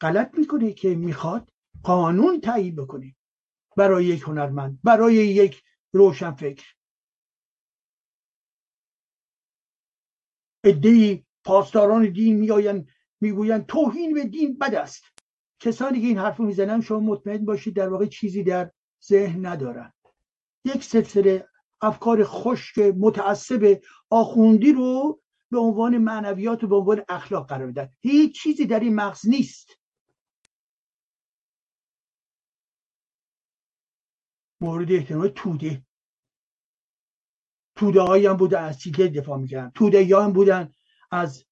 [0.00, 1.50] غلط می‌کنه که می‌خواد
[1.82, 3.16] قانون تعیین بکنه.
[3.76, 6.74] برای یک هنرمند برای یک روشنفکر
[10.64, 12.88] ادهی پاسداران دین میآیند
[13.20, 15.04] می‌گویند توهین به دین بد است.
[15.60, 18.70] کسانی که این حرف رو می‌زنن شما مطمئن باشید در واقع چیزی در
[19.04, 19.92] ذهن ندارن.
[20.64, 21.48] یک سلسله
[21.80, 23.80] افکار خشک متعصب
[24.10, 25.20] آخوندی رو
[25.50, 29.77] به عنوان معنویات و به عنوان اخلاق قرار میدن هیچ چیزی در این مغز نیست.
[34.60, 35.82] مورد احتمال توده.
[37.76, 39.70] توده هایی هم بودن از سیکل دفاع می‌کردن.
[39.70, 40.72] توده هم بودن
[41.10, 41.44] از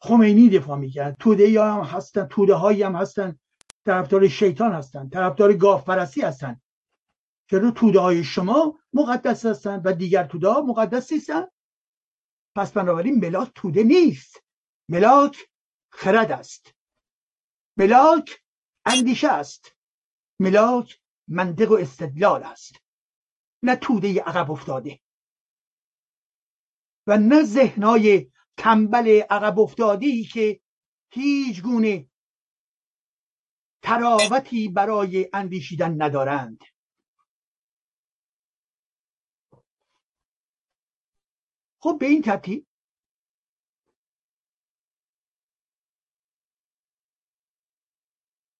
[0.00, 1.16] خمینی دفاع می‌کردن.
[1.20, 3.38] توده هم هستن توده هایی هم هستن.
[3.86, 6.60] طرفدار شیطان هستن طرفدار گاف پرستی هستن.
[7.50, 11.46] چرا توده های شما مقدس هستن و دیگر توده ها مقدس نیستن؟
[12.56, 14.42] پس بنابراین ملاک توده نیست.
[14.88, 15.36] ملاک
[15.92, 16.74] خرد است.
[17.76, 18.42] ملاک
[18.86, 19.76] اندیشه است.
[20.40, 22.76] ملاک منطق و استدلال است.
[23.62, 25.00] نه توده عقب افتاده.
[27.06, 30.60] و نه ذهنهای تنبل عقب افتادی که
[31.10, 32.08] هیچ گونه
[33.82, 36.58] تراوتی برای اندیشیدن ندارند.
[41.78, 42.66] خب به این ترتیب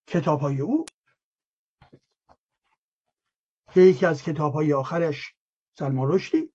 [0.07, 0.85] کتاب های او
[3.77, 5.35] که یکی از کتاب های آخرش
[5.79, 6.53] سلمان رشدی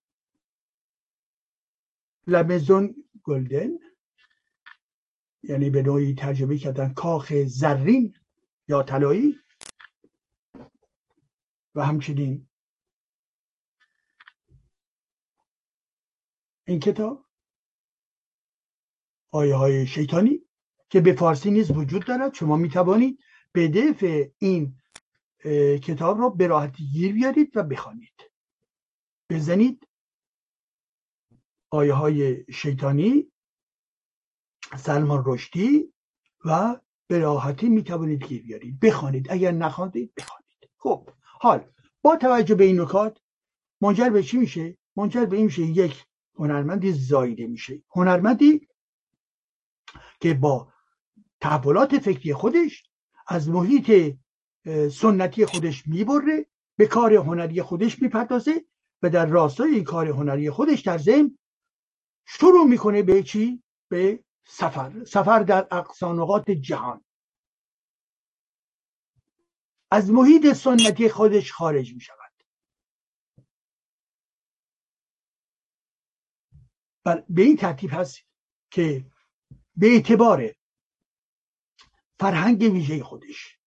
[2.27, 3.69] لمزون گلدن
[5.43, 8.15] یعنی به نوعی ترجمه کردن کاخ زرین
[8.67, 9.39] یا طلایی
[11.75, 12.49] و همچنین
[16.67, 17.25] این کتاب
[19.31, 20.39] آیه های شیطانی
[20.89, 22.33] که به فارسی نیز وجود دارد.
[22.33, 22.69] شما می
[23.53, 24.80] به این
[25.83, 28.31] کتاب را به راحتی گیر بیارید و بخوانید.
[29.29, 29.87] بزنید
[31.69, 33.31] آیه های شیطانی
[34.77, 35.93] سلمان رشدی
[36.45, 38.79] و به راحتی می توانید گیر بیارید.
[38.79, 39.31] بخوانید.
[39.31, 40.69] اگر نخواندید بخوانید.
[40.77, 41.71] خب حال.
[42.01, 43.21] با توجه به این نکات
[43.81, 47.83] منجر به چی میشه؟ منجر به این میشه یک هنرمندی زایده میشه.
[47.91, 48.67] هنرمندی
[50.19, 50.73] که با
[51.41, 52.83] تحولات فکری خودش
[53.27, 54.15] از محیط
[54.91, 56.45] سنتی خودش می‌بره
[56.77, 58.65] به کار هنری خودش می‌پردازه
[59.01, 61.37] و در راستای این کار هنری خودش در ضمن
[62.25, 65.03] شروع می‌کنه به چی؟ به سفر.
[65.03, 67.05] سفر در اقصانقات جهان.
[69.91, 72.31] از محیط سنتی خودش خارج می شود
[77.05, 78.19] و به این ترتیب هست
[78.71, 79.05] که
[79.75, 80.55] به اعتبار
[82.19, 83.60] فرهنگ ویژه خودش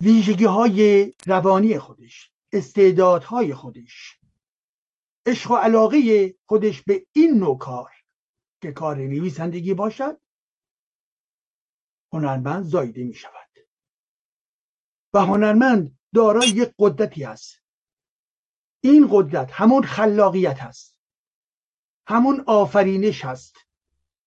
[0.00, 4.18] ویژگی های روانی خودش استعدادهای خودش.
[5.26, 7.90] عشق و علاقه خودش به این نوع کار
[8.62, 10.20] که کار نویسندگی باشد
[12.12, 13.46] هنرمند زایده می شود
[15.14, 17.62] و هنرمند دارای یک قدرتی است.
[18.80, 20.98] این قدرت همون خلاقیت هست
[22.08, 23.56] همون آفرینش هست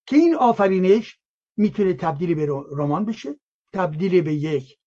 [0.06, 1.20] که این آفرینش
[1.58, 3.40] می‌تونه تبدیل به رمان بشه
[3.74, 4.79] تبدیل به یک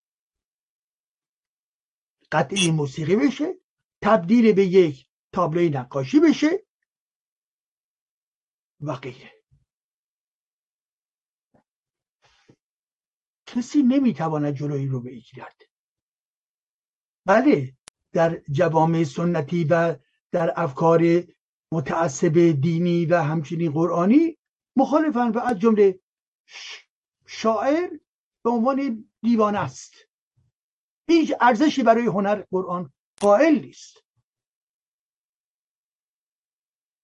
[2.33, 3.55] قطعی موسیقی بشه
[4.03, 6.67] تبدیل به یک تابلوی نقاشی بشه
[8.81, 9.33] و غیره.
[13.47, 15.63] کسی نمی‌تواند جلوی رو بگیرد.
[17.27, 17.77] بله
[18.13, 19.97] در جوامع سنتی و
[20.33, 21.01] در افکار
[21.73, 24.39] متعصب دینی و همچنین قرآنی
[24.77, 26.01] مخالفن و از جمله
[27.27, 27.91] شاعر
[28.45, 29.95] به عنوان دیوانه است.
[31.09, 33.97] هیچ ارزشی برای هنر قرآن قائل نیست.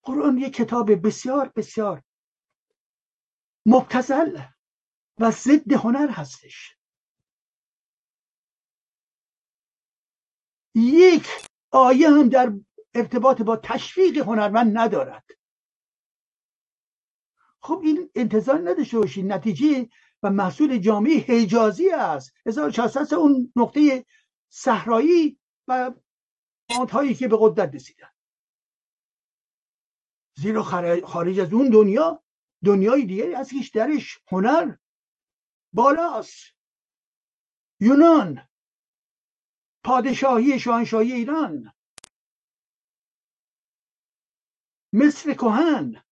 [0.03, 2.03] قرآن یک کتاب بسیار بسیار
[3.66, 4.42] مبتزل
[5.20, 6.76] و ضد هنر هستش.
[10.74, 11.26] یک
[11.70, 12.53] آیه هم در
[12.94, 15.24] ارتباط با تشویق هنرمند ندارد.
[17.61, 19.88] خب این انتظار نداشته باشید نتیجه
[20.22, 22.32] و محصول جامعه حجازی است.
[22.46, 24.06] 1400 اون نقطه
[24.48, 25.38] صحرایی
[25.68, 25.92] و
[26.92, 28.08] هایی که به قدرت رسیدن.
[30.36, 30.62] زیرا
[31.04, 32.22] خارج از اون دنیا
[32.64, 34.76] دنیای دیگری از هیچ درش هنر
[35.72, 36.54] بالاست.
[37.80, 38.48] یونان
[39.84, 41.72] پادشاهی شاهنشاهی ایران
[44.92, 46.02] مصر کهن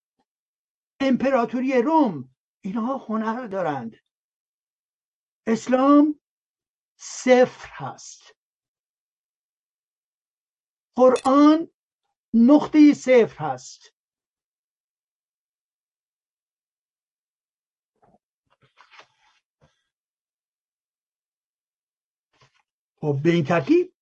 [0.99, 2.36] امپراتوری روم
[2.67, 3.95] اینها هنر دارند.
[5.47, 6.19] اسلام
[6.97, 8.35] صفر هست.
[10.95, 11.71] قرآن
[12.33, 13.93] نقطه صفر هست.
[23.01, 23.96] خب به این ترتیب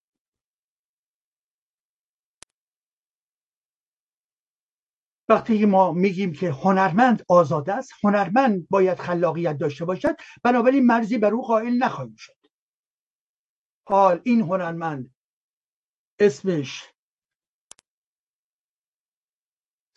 [5.29, 11.33] وقتی ما میگیم که هنرمند آزاد است هنرمند باید خلاقیت داشته باشد بنابراین مرزی بر
[11.33, 12.35] او قائل نخواهیم شد.
[13.87, 15.15] حال این هنرمند
[16.19, 16.83] اسمش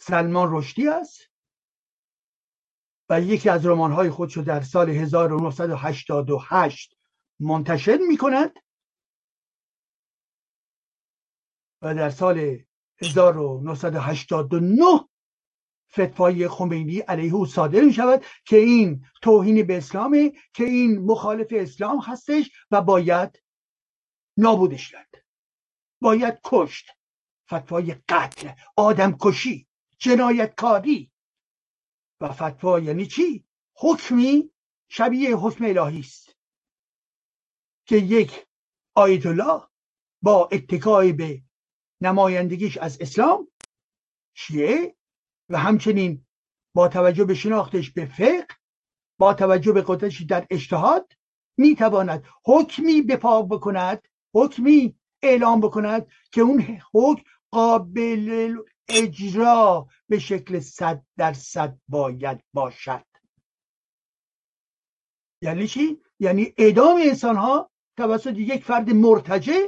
[0.01, 1.21] سلمان رشدی است
[3.11, 6.99] و یکی از رمان‌های خودش رو در سال 1988
[7.41, 8.53] منتشر می کند
[11.83, 12.59] و در سال
[13.03, 15.09] 1989
[15.93, 21.47] فتوای خمینی علیه او صادر می شود که این توهین به اسلامه که این مخالف
[21.51, 23.43] اسلام هستش و باید
[24.37, 25.25] نابودش کرد.
[26.01, 26.87] باید کشت.
[27.55, 29.69] فتوای قتل آدم کشی
[29.99, 31.13] جنایتکاری.
[32.21, 33.45] و فتوا یعنی چی؟
[33.77, 34.51] حکمی
[34.89, 36.37] شبیه حکم الهی است.
[37.87, 38.47] که یک
[38.95, 39.63] آیت الله
[40.23, 41.43] با اتکای به
[42.01, 43.49] نمایندگیش از اسلام
[44.35, 44.97] شیعه
[45.49, 46.27] و همچنین
[46.75, 48.47] با توجه به شناختش به فقه
[49.19, 51.13] با توجه به قدرتش در اجتهاد
[51.57, 58.57] می‌تواند حکمی بپا بکند حکمی اعلام بکند که اون حکم قابل
[58.89, 63.05] اجرا به شکل صد درصد باید باشد
[65.43, 69.67] یعنی چی؟ یعنی اعدام انسان ها توسط یک فرد مرتجع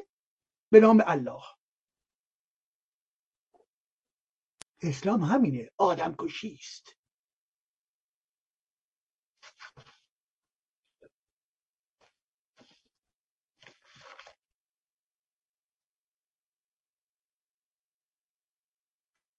[0.73, 1.43] به نام الله
[4.83, 6.97] اسلام همینه آدم کشی است.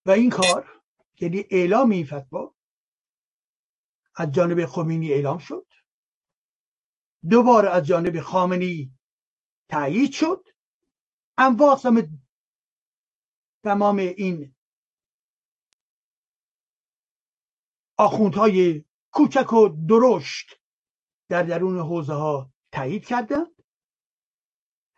[0.05, 0.81] و این کار
[1.21, 2.55] یعنی اعلام این فتوا
[4.15, 5.67] از جانب خمینی اعلام شد.
[7.29, 8.99] دوباره از جانب خامنی
[9.69, 10.47] تایید شد.
[11.37, 11.75] انواع
[13.63, 14.55] تمام این
[18.05, 20.47] آخوندهای کوچک و درشت
[21.29, 23.63] در درون حوزه ها تایید کردند.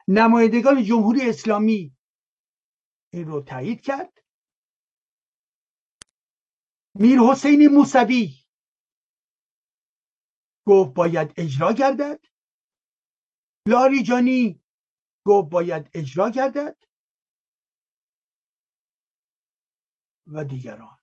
[0.07, 1.97] نمایندگان جمهوری اسلامی
[3.13, 4.23] این رو تایید کرد.
[6.95, 8.29] میر حسین موسوی
[10.67, 12.25] گفت باید اجرا گردد.
[13.67, 14.63] لاریجانی
[15.25, 16.77] گفت باید اجرا گردد.
[20.27, 21.02] و دیگران.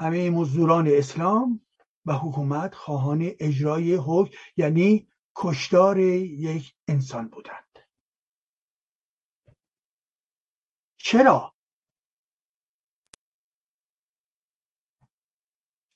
[0.00, 1.66] همه مزدوران اسلام
[2.04, 7.78] و حکومت خواهان اجرای حکم یعنی کشتار یک انسان بودند.
[10.96, 11.54] چرا؟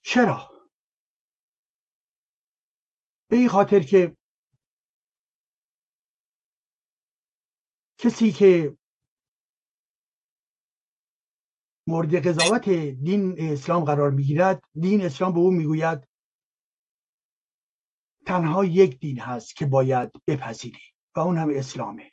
[0.03, 0.69] چرا؟
[3.29, 4.17] به این خاطر که
[7.99, 8.77] کسی که
[11.87, 12.69] مورد قضاوت
[13.05, 14.65] دین اسلام قرار می‌گیرد.
[14.81, 16.09] دین اسلام به او می‌گوید
[18.27, 20.83] تنها یک دین هست که باید بپذیری
[21.17, 22.13] و اون هم اسلامه.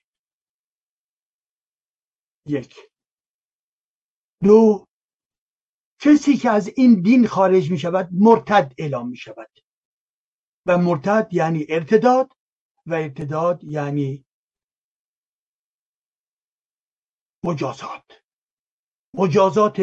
[2.47, 2.75] یک.
[4.43, 4.85] دو
[5.99, 9.49] کسی که از این دین خارج می شود مرتد اعلام می شود
[10.65, 12.31] و مرتد یعنی ارتداد
[12.85, 14.25] و ارتداد یعنی
[17.45, 18.23] مجازات.
[19.13, 19.81] مجازات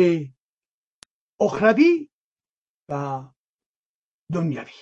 [1.40, 2.10] اخروی
[2.88, 3.24] و
[4.34, 4.72] دنیوی.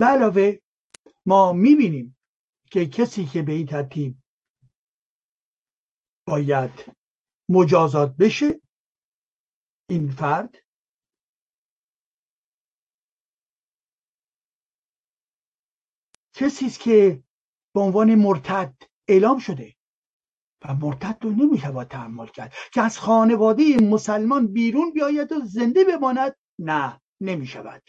[0.00, 0.58] به علاوه
[1.26, 2.16] ما می‌بینیم
[2.70, 4.16] که کسی که به این ترتیب
[6.26, 6.70] باید
[7.50, 8.60] مجازات بشه
[9.90, 10.61] این فرد
[16.32, 17.22] کسی است که
[17.74, 18.74] به عنوان مرتد
[19.08, 19.74] اعلام شده
[20.64, 26.36] و مرتد رو نمی‌شود تحمل کرد که از خانواده مسلمان بیرون بیاید و زنده بماند؟
[26.58, 27.82] نه نمی‌شود.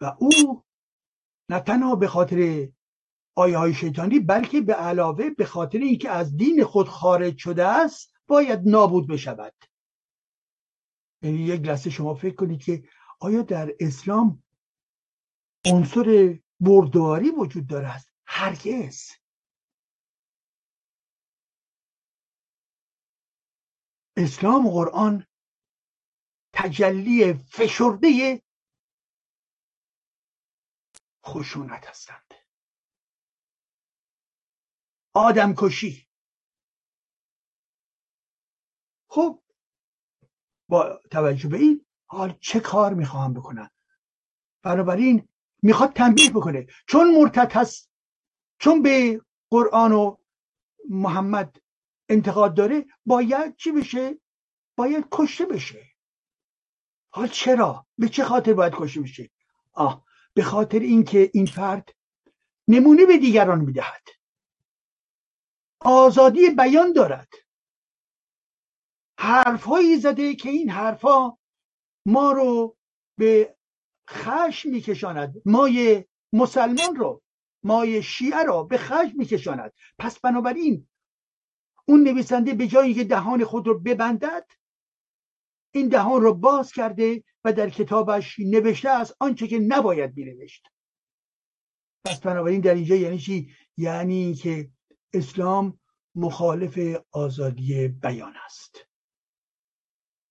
[0.00, 0.64] و او
[1.48, 2.68] نه تنها به خاطر
[3.36, 8.14] آیه های شیطانی بلکه به علاوه به خاطر اینکه از دین خود خارج شده است
[8.26, 9.54] باید نابود بشود.
[11.22, 12.82] یعنی یک لحظه شما فکر کنید که
[13.20, 14.42] آیا در اسلام
[15.66, 19.10] عنصر بردواری وجود است هرگز.
[24.16, 25.26] اسلام و قرآن
[26.54, 28.42] تجلی فشرده
[31.26, 32.34] خشونت هستند.
[35.14, 36.08] آدم کشی.
[39.10, 39.42] خب
[40.68, 43.70] با توجه به این حال چه کار می‌خواهم بکنم؟
[44.62, 45.28] بنابراین
[45.62, 46.66] می‌خواد تنبیه بکنه.
[46.88, 47.90] چون مرتد هست
[48.58, 50.16] چون به قرآن و
[50.88, 51.56] محمد
[52.08, 54.20] انتقاد داره باید چی بشه؟
[54.76, 55.86] باید کشته بشه.
[57.10, 59.30] حال چرا؟ به چه خاطر باید کشته بشه؟
[59.72, 60.04] آه
[60.34, 61.94] به خاطر اینکه این فرد
[62.68, 64.08] نمونه به دیگران می‌دهد.
[65.80, 67.28] آزادی بیان دارد.
[69.18, 71.38] حرفهایی زده که این حرفها
[72.06, 72.76] ما رو
[73.18, 73.56] به
[74.10, 75.42] خشم میکشاند.
[75.44, 77.22] مای مسلمان رو
[77.62, 79.72] مای شیعه رو به خشم میکشاند.
[79.98, 80.88] پس بنابراین
[81.88, 84.46] اون نویسنده به جایی که دهان خود رو ببندد
[85.74, 90.66] این دهان رو باز کرده و در کتابش نوشته است آنچه که نباید بینوشت
[92.04, 94.70] پس بنابراین در اینجا یعنی چی؟ یعنی که
[95.14, 95.80] اسلام
[96.14, 96.78] مخالف
[97.12, 98.76] آزادی بیان است.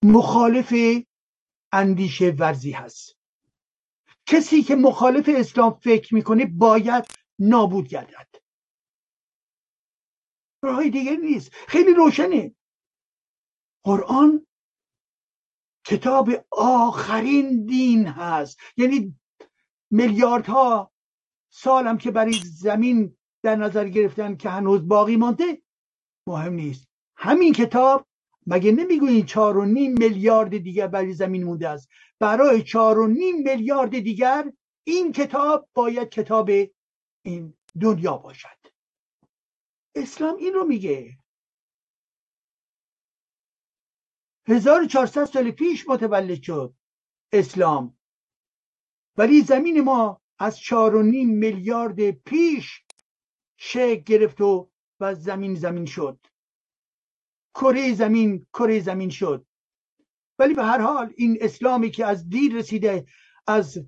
[0.03, 0.73] مخالف
[1.71, 3.18] اندیشه ورزی هست.
[4.29, 7.05] کسی که مخالف اسلام فکر می‌کنه باید
[7.39, 8.27] نابود گردد.
[10.63, 11.51] راه دیگری نیست.
[11.53, 12.55] خیلی روشنه.
[13.83, 14.47] قرآن
[15.85, 18.59] کتاب آخرین دین هست.
[18.77, 19.15] یعنی
[19.91, 20.91] میلیاردها
[21.49, 25.61] سالم که برای زمین در نظر گرفتن که هنوز باقی مانده
[26.27, 26.87] مهم نیست.
[27.15, 28.07] همین کتاب
[28.51, 31.89] مگه نمی‌گویین چهار و نیم میلیارد دیگر برای زمین مونده است؟
[32.19, 34.51] برای چهار و نیم میلیارد دیگر
[34.83, 36.49] این کتاب باید کتاب
[37.25, 38.59] این دنیا باشد.
[39.95, 41.17] اسلام این رو میگه.
[44.47, 46.73] 1400 سال پیش متولد شد
[47.33, 47.97] اسلام.
[49.17, 52.83] ولی زمین ما از چهار و نیم میلیارد پیش
[53.57, 54.69] شکل گرفت و
[54.99, 56.19] و زمین زمین شد.
[57.55, 59.45] کره زمین کره زمین شد.
[60.39, 63.05] ولی به هر حال این اسلامی که از دیر رسیده
[63.47, 63.79] از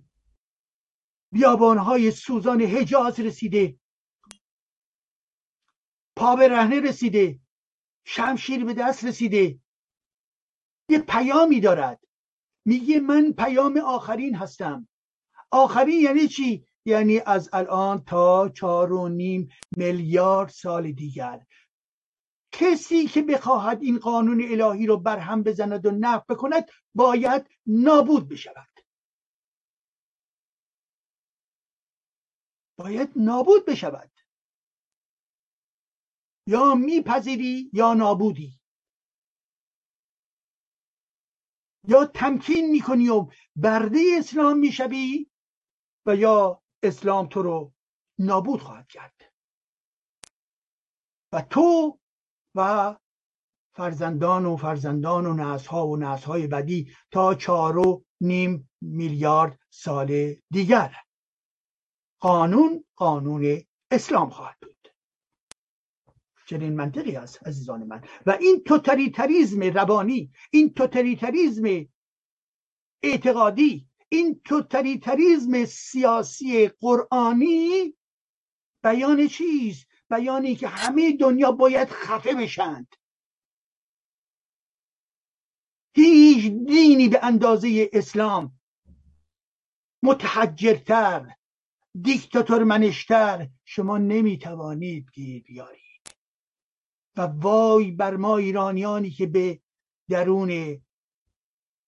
[1.32, 3.78] بیابانهای سوزان حجاز رسیده
[6.16, 7.40] پا به رهنه رسیده
[8.06, 9.60] شمشیر به دست رسیده
[10.90, 12.00] یه پیامی دارد.
[12.66, 14.88] میگه من پیام آخرین هستم.
[15.52, 21.46] آخرین یعنی چی؟ یعنی از الان تا چهار و نیم میلیارد سال دیگر.
[22.52, 28.80] کسی که بخواهد این قانون الهی رو برهم بزند و نفع بکند باید نابود بشود.
[32.80, 34.12] باید نابود بشود.
[36.48, 38.60] یا میپذیری یا نابودی.
[41.88, 45.32] یا تمکین می‌کنی و برده اسلام می‌شوی
[46.06, 47.74] و یا اسلام تو رو
[48.20, 49.34] نابود خواهد کرد.
[51.34, 52.00] و تو
[52.56, 52.96] و
[53.74, 60.96] فرزندان و فرزندان و نسلها و نسلهای بدی تا چهار و نیم میلیارد سال دیگر.
[62.20, 64.94] قانون قانون اسلام خواهد بود.
[66.46, 68.04] چنین منطقی است عزیزان من.
[68.26, 71.88] و این توتالیتریزم روانی این توتالیتریزم
[73.04, 77.96] اعتقادی این توتالیتریزم سیاسی قرآنی
[78.84, 82.96] بیان چیز بیانی که همه دنیا باید خفه بشند.
[85.96, 88.60] هیچ دینی به اندازه اسلام
[90.04, 91.36] متحجرتر
[92.02, 95.82] دیکتاتور منشتر شما نمی‌توانید گیر بیارید.
[97.18, 99.62] و وای بر ما ایرانیانی که به
[100.10, 100.50] درون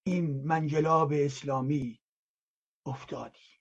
[0.03, 1.99] این منجلاب اسلامی
[2.85, 3.52] افتادی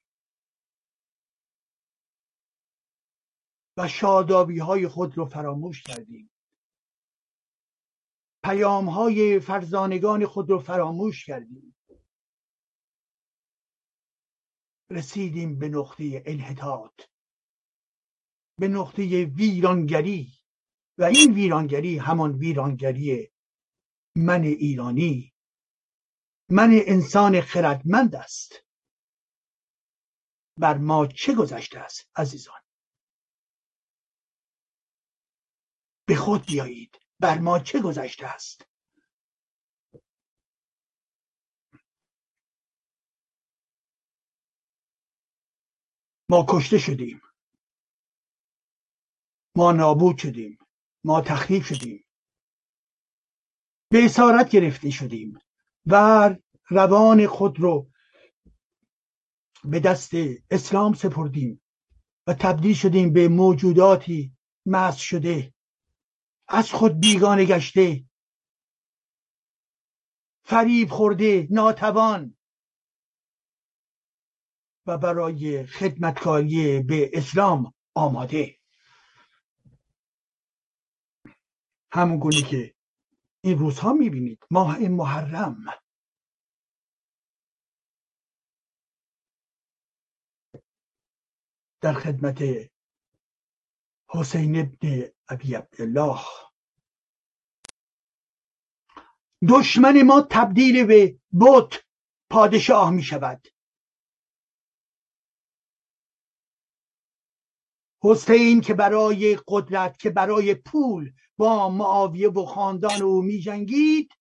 [3.77, 6.31] و شادابی های خود رو فراموش کردیم.
[8.45, 11.77] پیام های فرزانگان خود رو فراموش کردیم.
[14.91, 17.03] رسیدیم به نقطه انحطاط
[18.61, 20.33] به نقطه ویرانگری
[20.99, 23.33] و این ویرانگری همان ویرانگری
[24.17, 25.33] من ایرانی
[26.51, 28.65] من انسان خردمند است.
[30.59, 32.62] بر ما چه گذشته است عزیزان؟
[36.07, 36.99] به خود بیایید.
[37.21, 38.67] بر ما چه گذشته است؟
[46.29, 47.21] ما کشته شدیم.
[49.57, 50.59] ما نابود شدیم.
[51.05, 52.05] ما تخریب شدیم.
[53.93, 55.39] به اسارت گرفته شدیم.
[55.87, 56.31] و
[56.71, 57.91] روان خود رو
[59.65, 60.11] به دست
[60.51, 61.63] اسلام سپردیم
[62.27, 64.37] و تبدیل شدیم به موجوداتی
[64.67, 65.52] مس شده.
[66.49, 68.05] از خود بیگانه گشته.
[70.45, 72.37] فریب خورده ناتوان.
[74.87, 78.59] و برای خدمتکاری به اسلام آماده.
[81.93, 82.75] همون گونه که
[83.45, 85.65] این روزها می‌بینید ماه محرم.
[91.81, 92.72] در خدمت
[94.15, 96.21] حسین ابن ابی عبدالله.
[99.49, 101.85] دشمن ما تبدیل به بت
[102.31, 103.49] پادشاه می شود.
[108.03, 114.13] حسین که برای قدرت که برای پول با معاویه و خاندان او می جنگید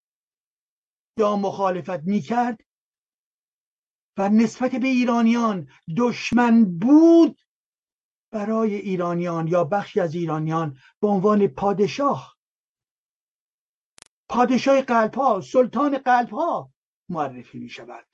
[1.17, 2.59] یا مخالفت می کرد.
[4.17, 7.41] و نسبت به ایرانیان دشمن بود
[8.31, 12.37] برای ایرانیان یا بخشی از ایرانیان به عنوان پادشاه.
[14.29, 16.73] پادشاه قلب ها سلطان قلب ها
[17.09, 18.07] معرفی می شود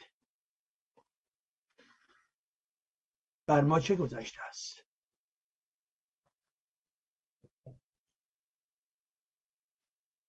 [3.48, 4.84] بر ما چه گذشته است؟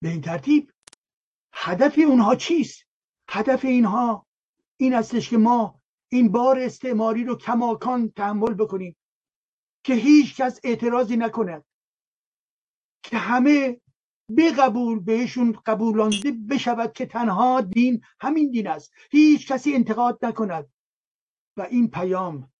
[0.02, 0.72] به این ترتیب
[1.52, 2.84] هدف اونها چیست؟
[3.28, 4.26] هدف اینها
[4.76, 8.96] این استش که ما این بار استعماری رو کماکان تحمل بکنیم.
[9.88, 11.64] که هیچ کس اعتراضی نکند.
[13.02, 13.80] که همه
[14.30, 18.92] به قبول بهشون قبولانده بشود که تنها دین همین دین است.
[19.10, 20.72] هیچ کسی انتقاد نکند.
[21.56, 22.52] و این پیام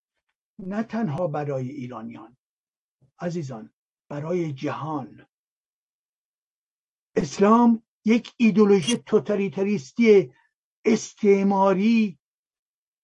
[0.59, 2.37] نه تنها برای ایرانیان.
[3.21, 3.73] عزیزان
[4.11, 5.27] برای جهان.
[7.17, 10.33] اسلام یک ایدولوژی توتالیتریستی
[10.85, 12.19] استعماری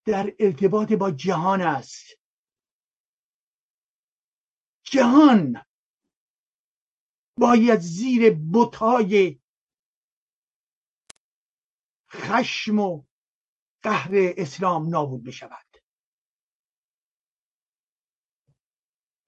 [0.07, 2.24] در ارتباط با جهان است.
[4.95, 5.65] جهان
[7.39, 9.41] باید زیر بتای
[12.13, 13.05] خشم و
[13.83, 15.67] قهر اسلام نابود بشود.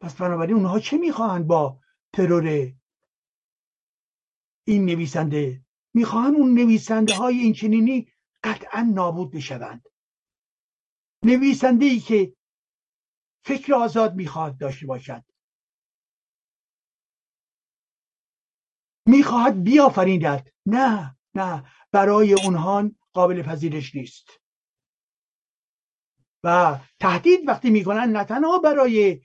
[0.01, 1.81] پس بنابراین اونها چه می‌خواهند با
[2.13, 2.73] ترور
[4.65, 5.65] این نویسنده؟
[5.95, 8.13] می‌خواهند اون نویسنده های این چنینی
[8.45, 9.89] قطعا نابود بشوند.
[11.23, 12.37] نویسنده ای که
[13.45, 15.36] فکر آزاد می‌خواهد داشته باشد.
[19.07, 24.29] می‌خواهد بیافریندد نه نه برای اونها قابل پذیرش نیست.
[26.45, 29.21] و تهدید وقتی می‌کنن نه تنها برای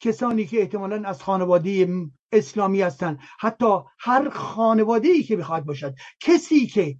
[0.00, 1.88] کسانی که احتمالا از خانواده
[2.32, 5.94] اسلامی هستند حتی هر خانواده ای که بخواد باشد.
[6.20, 6.98] کسی که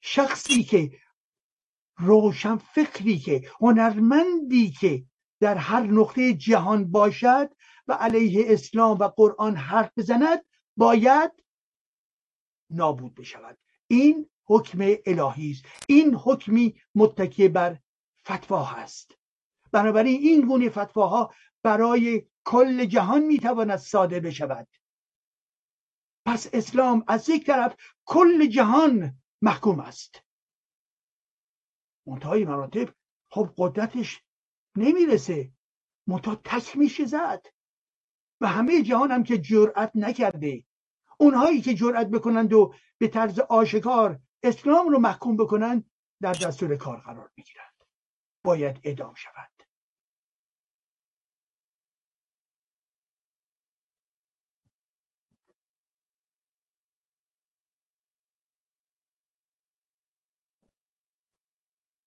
[0.00, 0.90] شخصی که
[1.98, 5.04] روشن فکری که هنرمندی که
[5.40, 7.50] در هر نقطه جهان باشد
[7.88, 10.44] و علیه اسلام و قرآن حرف بزند
[10.76, 11.32] باید
[12.70, 13.58] نابود بشود.
[13.86, 15.64] این حکم الهی است.
[15.88, 17.78] این حکمی متکی بر
[18.24, 19.18] فتوا هست.
[19.72, 24.68] بنابراین این گونه فتواها برای کل جهان می‌تواند صادر بشود.
[26.26, 30.22] پس اسلام از یک طرف کل جهان محکوم است.
[32.06, 32.94] منتهای مراتب
[33.30, 34.22] خب قدرتش
[34.76, 35.52] نمی‌رسه.
[36.06, 37.46] منتها تک میشه زد.
[38.40, 40.64] و همه جهان هم که جرأت نکرده.
[41.16, 45.90] اونهایی که جرأت بکنند و به طرز آشکار اسلام رو محکوم بکنند
[46.20, 47.84] در دستور کار قرار می‌گیرند.
[48.44, 49.62] باید ادام شود.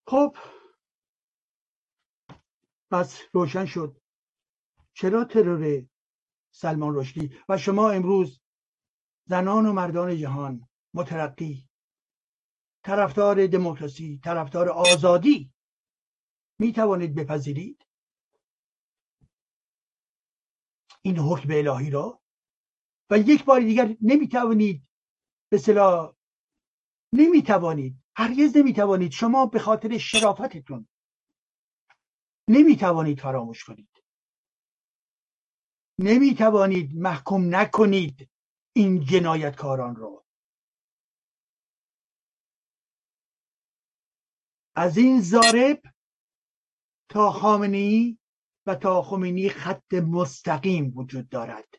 [0.07, 0.35] خب.
[2.91, 4.01] پس روشن شد.
[4.93, 5.85] چرا ترور
[6.51, 8.41] سلمان رشدی و شما امروز
[9.29, 11.67] زنان و مردان جهان مترقی
[12.83, 15.53] طرفدار دموکراسی طرفدار آزادی
[16.59, 17.85] می توانید بپذیرید؟
[21.01, 22.21] این حکم الهی را؟
[23.09, 24.87] و یک بار دیگر نمی توانید
[25.49, 26.15] به صلاح
[27.13, 30.87] نمی توانید هرگز نمی توانید شما به خاطر شرافتتون
[32.47, 34.03] نمی توانید فراموش کنید.
[35.99, 38.29] نمی توانید محکوم نکنید.
[38.73, 40.25] این جنایتکاران رو.
[44.75, 45.81] از این زارب
[47.09, 48.19] تا خامنی
[48.65, 51.75] و تا خمینی خط مستقیم وجود دارد.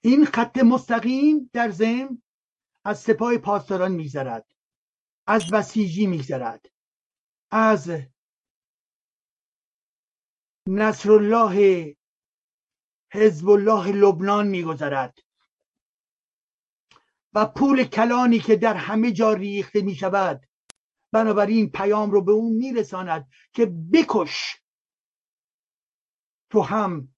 [0.00, 2.22] این خط مستقیم در ضمن
[2.84, 4.46] از سپاه پاسداران میگذرد
[5.26, 6.66] از بسیجی میگذرد
[7.50, 7.90] از
[10.68, 11.96] نصرالله
[13.12, 15.18] حزب الله لبنان میگذرد.
[17.32, 20.46] و پول کلانی که در همه جا ریخته می شود
[21.12, 24.62] بنابراین پیام رو به اون میرساند که بکش.
[26.50, 27.14] تو هم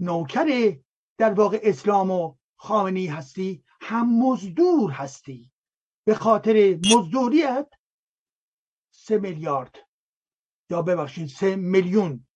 [0.00, 0.78] نوکر
[1.18, 5.52] در واقع اسلام و خامنی هستی هم مزدور هستی.
[6.06, 7.68] به خاطر مزدوریت
[8.90, 9.76] سه میلیارد.
[10.70, 12.26] یا ببخشید سه میلیون.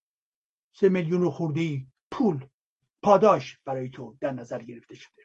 [0.73, 2.47] سه میلیون و خورده پول
[3.03, 5.23] پاداش برای تو در نظر گرفته شده.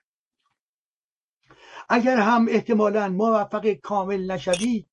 [1.89, 4.85] اگر هم احتمالا موفق کامل نشوی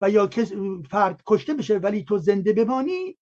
[0.00, 0.52] و یا کس
[0.90, 3.18] فرد کشته بشه ولی تو زنده بمانی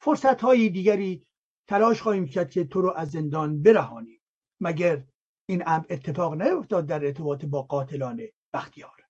[0.00, 1.26] فرصت های دیگری
[1.68, 4.20] تلاش خواهیم کرد که تو رو از زندان برهانیم
[4.60, 5.04] مگر
[5.48, 8.22] این امر اتفاق نیفتاد در ارتباط با قاتلان
[8.54, 9.03] بختیار.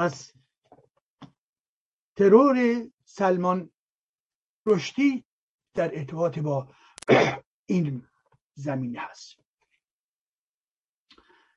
[0.00, 0.32] پس
[2.16, 3.72] ترور سلمان
[4.66, 5.24] رشدی
[5.74, 6.74] در ارتباط با
[7.66, 8.08] این
[8.54, 9.36] زمینه هست.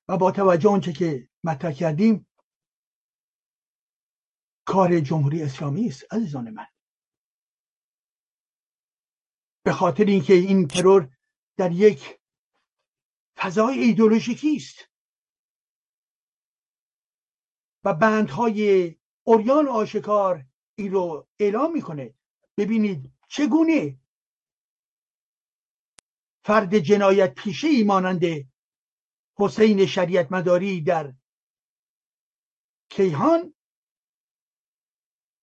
[0.07, 2.27] و با توجه آنچه که مطرح کردیم
[4.65, 6.67] کار جمهوری اسلامی است عزیزان من.
[9.65, 11.09] به خاطر اینکه این ترور
[11.57, 12.19] در یک
[13.37, 14.92] فضای ایدولوژیکی است.
[17.83, 22.13] و بندهای اوریان آشکار این رو اعلام می‌کنه.
[22.57, 23.99] ببینید چگونه
[26.45, 28.21] فرد جنایت پیشه ای مانند
[29.37, 31.13] حسین شریعت مداری در
[32.89, 33.53] کیهان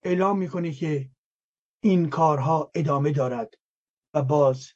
[0.02, 1.10] اعلام می‌کنه که
[1.82, 3.54] این کارها ادامه دارد
[4.14, 4.72] و باز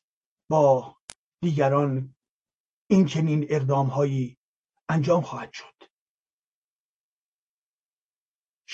[0.51, 0.97] با
[1.43, 2.15] دیگران
[2.91, 4.39] این چنین اقدام هایی
[4.89, 5.74] انجام خواهد شد.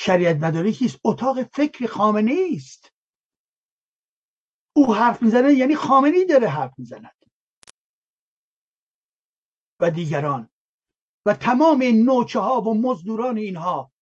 [0.02, 2.92] شریعت مداری کیست اتاق فکر خامنه است.
[4.76, 7.24] او حرف می‌زنه یعنی خامنه داره حرف می‌زند.
[9.80, 10.50] و دیگران.
[11.26, 13.92] و تمام نوچه ها و مزدوران اینها.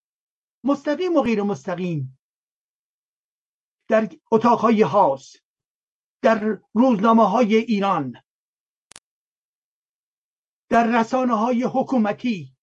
[0.65, 2.19] مستقیم و غیر مستقیم.
[3.89, 5.37] در اتاقهای هاس
[6.23, 8.23] در روزنامه های ایران.
[10.71, 12.58] در رسانه های حکومتی.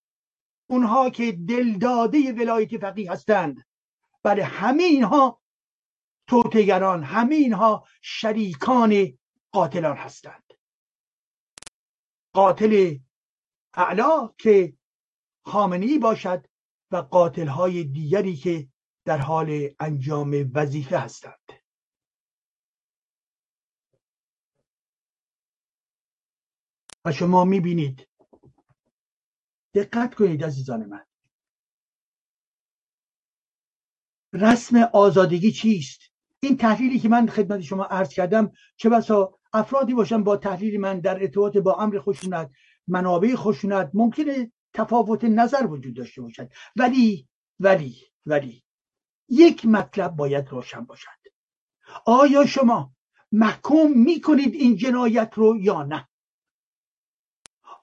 [0.68, 3.66] اونها که دلداده ولایت فقیه هستند.
[4.24, 5.42] برای همه اینها
[6.28, 9.18] توتگران همه اینها شریکان
[9.52, 10.54] قاتلان هستند.
[12.34, 12.98] قاتل
[13.74, 14.78] اعلا که
[15.46, 16.46] خامنی باشد
[16.92, 18.68] و قاتل های دیگری که
[19.06, 21.52] در حال انجام وظیفه هستند.
[27.06, 28.08] و شما می‌بینید
[29.76, 31.06] دقت کنید عزیزان من.
[34.34, 36.02] رسم آزادگی چیست؟
[36.40, 41.00] این تحلیلی که من خدمت شما عرض کردم چه بسا افرادی باشن با تحلیل من
[41.00, 42.52] در ارتباط با امر خشونت
[42.88, 46.52] منابع خشونت ممکنه تفاوت نظر وجود داشته باشد.
[46.76, 47.28] ولی
[47.60, 47.96] ولی
[48.26, 48.64] ولی
[49.30, 51.10] یک مطلب باید روشن باشد.
[52.06, 52.96] آیا شما
[53.32, 56.08] محکوم می‌کنید این جنایت رو یا نه؟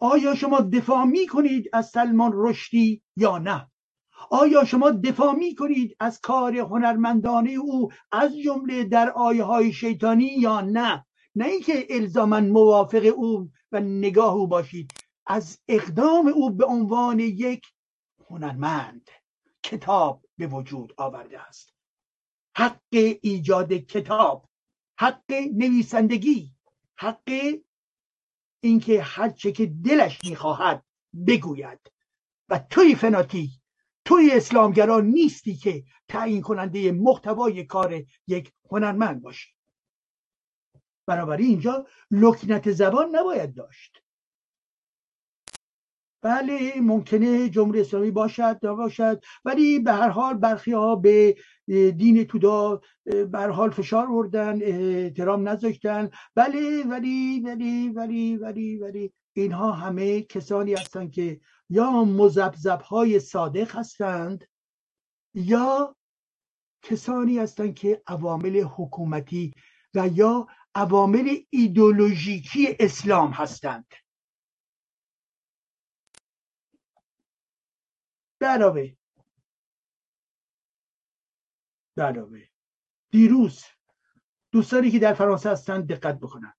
[0.02, 3.70] آیا شما دفاع می کنید از سلمان رشدی یا نه؟
[4.30, 10.24] آیا شما دفاع می کنید از کار هنرمندانه او از جمله در آیه های شیطانی
[10.24, 14.92] یا نه؟ نه اینکه الزاما موافق او و نگاه او باشید.
[15.26, 17.62] از اقدام او به عنوان یک
[18.30, 19.10] هنرمند
[19.62, 21.72] کتاب به وجود آورده است.
[22.56, 24.48] حق ایجاد کتاب
[24.98, 26.52] حق نویسندگی
[26.96, 27.54] حق
[28.64, 30.84] اینکه هر چه که دلش می‌خواهد
[31.26, 31.92] بگوید.
[32.48, 33.50] و توی فناتی
[34.04, 39.54] توی اسلامگرا نیستی که تعیین کننده محتوای کار یک هنرمند باشی.
[41.06, 44.01] بنابراین اینجا لکنت زبان نباید داشت.
[46.22, 51.36] بله ممکنه جمهوری اسلامی باشد باشد ولی به هر حال برخی ها به
[51.96, 56.10] دین تودا به هر حال فشار بردن احترام نذاشتن.
[56.34, 63.76] بله ولی ولی ولی ولی ولی اینها همه کسانی هستند که یا مزبزب های صادق
[63.76, 64.44] هستند
[65.34, 65.96] یا
[66.82, 69.52] کسانی هستند که عوامل حکومتی
[69.94, 73.86] و یا عوامل ایدولوژیکی اسلام هستند
[78.31, 78.96] به علاوه
[81.96, 82.48] به علاوه
[83.10, 83.64] دیروز
[84.52, 86.58] دوستانی که در فرانسه هستند دقت بکنند.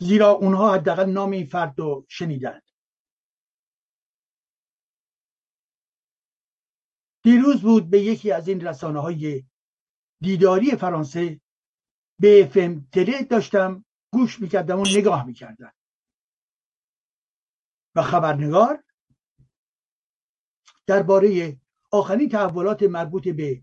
[0.00, 2.62] زیرا اونها حداقل نام این فرد رو شنیدند.
[7.24, 9.44] دیروز بود به یکی از این رسانه های
[10.22, 11.40] دیداری فرانسه
[12.20, 15.72] به فم تله داشتم گوش می‌کردم و نگاه می‌کردم.
[17.94, 18.84] و خبرنگار
[20.86, 21.56] درباره
[21.90, 23.62] آخرین تحولات مربوط به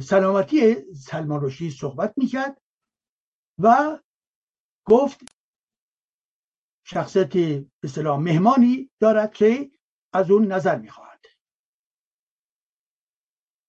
[0.00, 2.62] سلامتی سلمان رشدی صحبت می‌کرد
[3.58, 3.98] و
[4.84, 5.20] گفت
[6.84, 7.32] شخصیت
[7.80, 9.70] به مهمانی دارد که
[10.12, 11.20] از اون نظر می‌خواهد.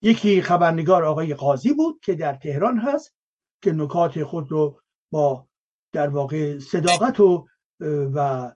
[0.01, 3.15] یکی خبرنگار آقای قاضی بود که در تهران هست
[3.61, 4.81] که نکات خود رو
[5.11, 5.47] با
[5.91, 7.47] در واقع صداقت و
[7.79, 8.51] و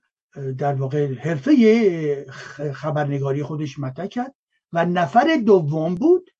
[0.58, 2.26] در واقع حرفه
[2.74, 4.34] خبرنگاری خودش مطرح کرد
[4.72, 6.30] و نفر دوم بود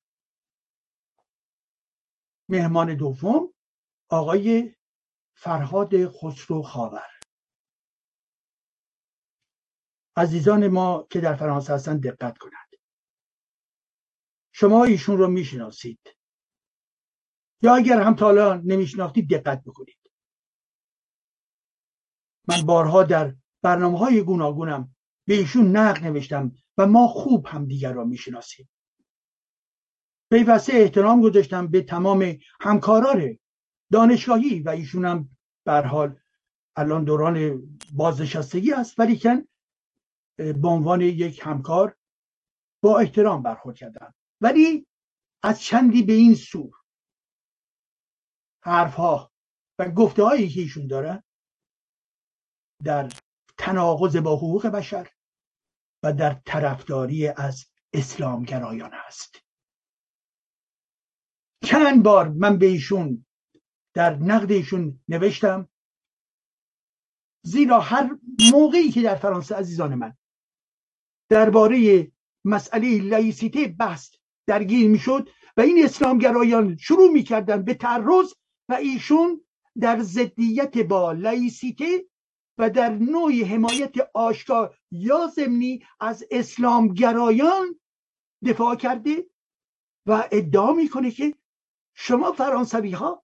[2.49, 3.53] مهمان دوم
[4.09, 4.75] آقای
[5.35, 7.09] فرهاد خسرو خاور.
[10.17, 12.69] عزیزان ما که در فرانسه هستن دقت کنند.
[14.51, 15.99] شما ایشون رو می‌شناسید.
[17.61, 20.11] یا اگر هم تا حالا نمیشناختید دقت بکنید.
[22.47, 24.95] من بارها در برنامه های گوناگونم
[25.27, 28.69] به ایشون نقد نوشتم و ما خوب هم دیگر را می‌شناسیم.
[30.31, 33.39] پیوسته احترام گذاشتم به تمام همکاران
[33.91, 35.29] دانشگاهی و ایشون هم
[35.67, 36.19] حال
[36.75, 39.47] الان دوران بازنشستگی است ولی کن
[40.37, 41.97] به عنوان یک همکار
[42.83, 44.13] با احترام برخورد کردم.
[44.41, 44.87] ولی
[45.43, 46.71] از چندی به این سو
[48.63, 49.31] حرفها
[49.79, 51.23] و گفته هایی که ایشون داره
[52.83, 53.09] در
[53.57, 55.09] تناقض با حقوق بشر
[56.03, 59.35] و در طرفداری از اسلامگرایان است.
[61.63, 63.25] چند بار من به ایشون
[63.93, 65.69] در نقد ایشون نوشتم
[67.45, 68.17] زیرا هر
[68.51, 70.17] موقعی که در فرانسه عزیزان من
[71.29, 72.11] درباره
[72.45, 74.15] مسئله لایسیته بحث
[74.47, 78.33] درگیر می‌شد و این اسلامگرایان شروع می‌کردن به تعرض
[78.69, 79.45] و ایشون
[79.79, 82.05] در ضدیت با لایسیته
[82.57, 87.79] و در نوع حمایت آشکار یا ضمنی از اسلامگرایان
[88.45, 89.25] دفاع کرده
[90.05, 91.35] و ادعا می‌کنه که
[91.95, 93.23] شما فرانسوی ها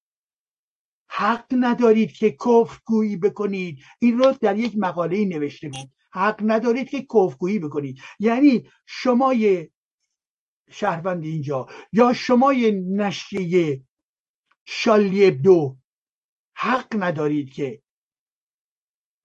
[1.10, 3.80] حق ندارید که کفر گویی بکنید.
[4.00, 5.92] این رو در یک مقاله نوشته بود.
[6.12, 8.00] حق ندارید که کفگویی بکنید.
[8.20, 9.70] یعنی شمای
[10.70, 13.84] شهروند اینجا یا شمای نشریه
[14.66, 15.78] شالی دو
[16.56, 17.82] حق ندارید که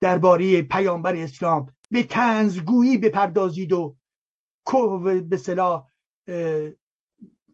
[0.05, 3.97] درباره پیامبر اسلام به تنزگویی بپردازید و
[5.29, 5.91] به صلاح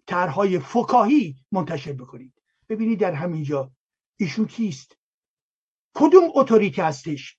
[0.06, 2.34] طرحهای فکاهی منتشر بکنید.
[2.68, 3.72] ببینید در همینجا
[4.16, 4.98] ایشون کیست؟
[5.94, 7.38] کدوم اتوریتی هستش؟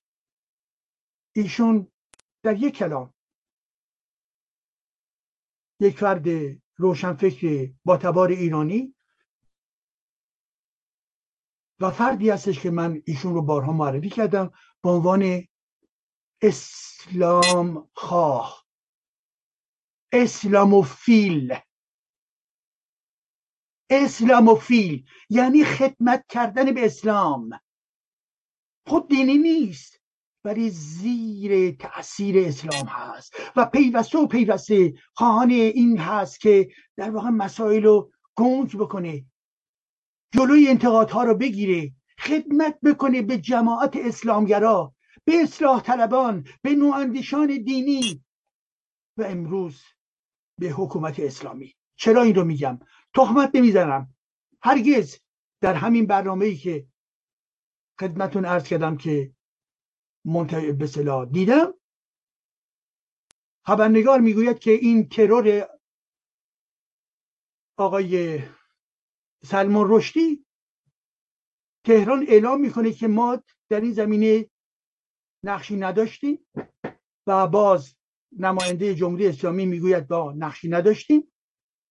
[1.36, 1.92] ایشون
[2.42, 3.14] در یک کلام
[5.80, 6.26] یک فرد
[6.76, 8.94] روشنفکر با تبار ایرانی
[11.80, 14.52] و فردی هستش که من ایشون رو بارها معرفی کردم
[14.84, 15.48] به عنوان
[16.42, 18.66] اسلام خواه
[20.12, 21.54] اسلاموفیل.
[23.90, 27.60] اسلاموفیل یعنی خدمت کردن به اسلام.
[28.86, 30.02] خود دینی نیست
[30.44, 37.28] ولی زیر تاثیر اسلام هست و پیوسته و پیوسته خواهان این هست که در واقع
[37.28, 39.24] مسائل رو گنج بکنه
[40.32, 41.92] جلوی انتقادها رو بگیره
[42.22, 44.94] خدمت بکنه به جماعت اسلامگرا
[45.24, 48.24] به اصلاح طلبان به نواندیشان دینی
[49.16, 49.82] و امروز
[50.58, 51.74] به حکومت اسلامی.
[51.96, 52.78] چرا این رو میگم؟
[53.14, 54.14] تهمت نمی‌زنم.
[54.62, 55.18] هرگز
[55.60, 56.86] در همین برنامه ای که
[58.00, 59.34] خدمتون ارز کردم که
[60.24, 60.88] منتهی به
[61.32, 61.74] دیدم
[63.66, 65.68] خبرنگار می‌گوید که این ترور
[67.76, 68.42] آقای
[69.44, 70.46] سلمان رشدی
[71.84, 74.50] تهران اعلام می‌کنه که ما در این زمینه
[75.44, 76.46] نقشی نداشتیم
[77.26, 77.96] و باز
[78.38, 81.32] نماینده جمهوری اسلامی می‌گوید با نقشی نداشتیم.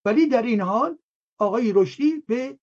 [0.06, 0.98] ولی در این حال
[1.40, 2.60] آقای رشدی به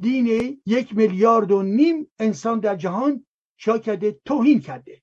[0.00, 3.26] دین یک میلیارد و نیم انسان در جهان
[3.56, 5.02] چا کرده توهین کرده.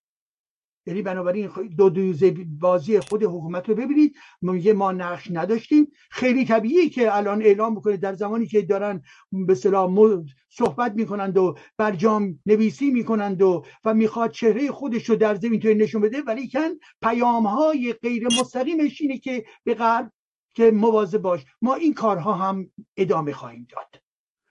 [0.86, 4.16] یعنی بنابراین دو دوزه بازی خود حکومت رو ببینید.
[4.42, 5.88] میگه ما نقش نداشتیم.
[6.12, 11.56] خیلی طبیعی که الان اعلام بکنه در زمانی که دارن به سلام صحبت می‌کنند و
[11.78, 16.22] برجام نویسی می‌کنند و و می‌خواد چهره خودش رو در زمین توی نشون بده.
[16.22, 16.70] ولی کن
[17.02, 20.12] پیام های غیر مستقیمش اینه که به غرب
[20.54, 21.46] که مواظب باش.
[21.62, 24.02] ما این کارها هم ادامه خواهیم داد.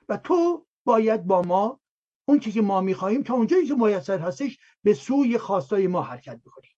[0.09, 1.81] و تو باید با ما
[2.29, 6.71] اون که ما می‌خواهیم تا اونجایی که میسر هستش به سوی خواستای ما حرکت بکنیم.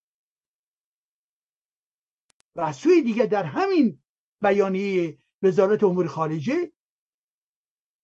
[2.56, 4.02] و سوی دیگه در همین
[4.42, 6.72] بیانیه وزارت امور خارجه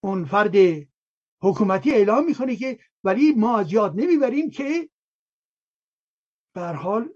[0.01, 0.55] اون فرد
[1.43, 4.91] حکومتی اعلام می‌کنه که ولی ما از یاد نمی‌بریم که
[6.55, 7.15] بر حال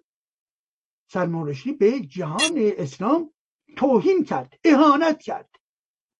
[1.10, 3.34] سلمان به جهان اسلام
[3.76, 5.50] توهین کرد اهانت کرد.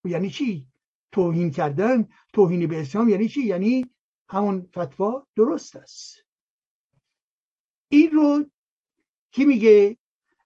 [0.04, 0.68] یعنی چی؟
[1.12, 3.95] توهین کردن توهین به اسلام یعنی چی؟ یعنی
[4.28, 6.26] همون فتوا درست است.
[7.88, 8.50] این رو
[9.30, 9.96] کی میگه؟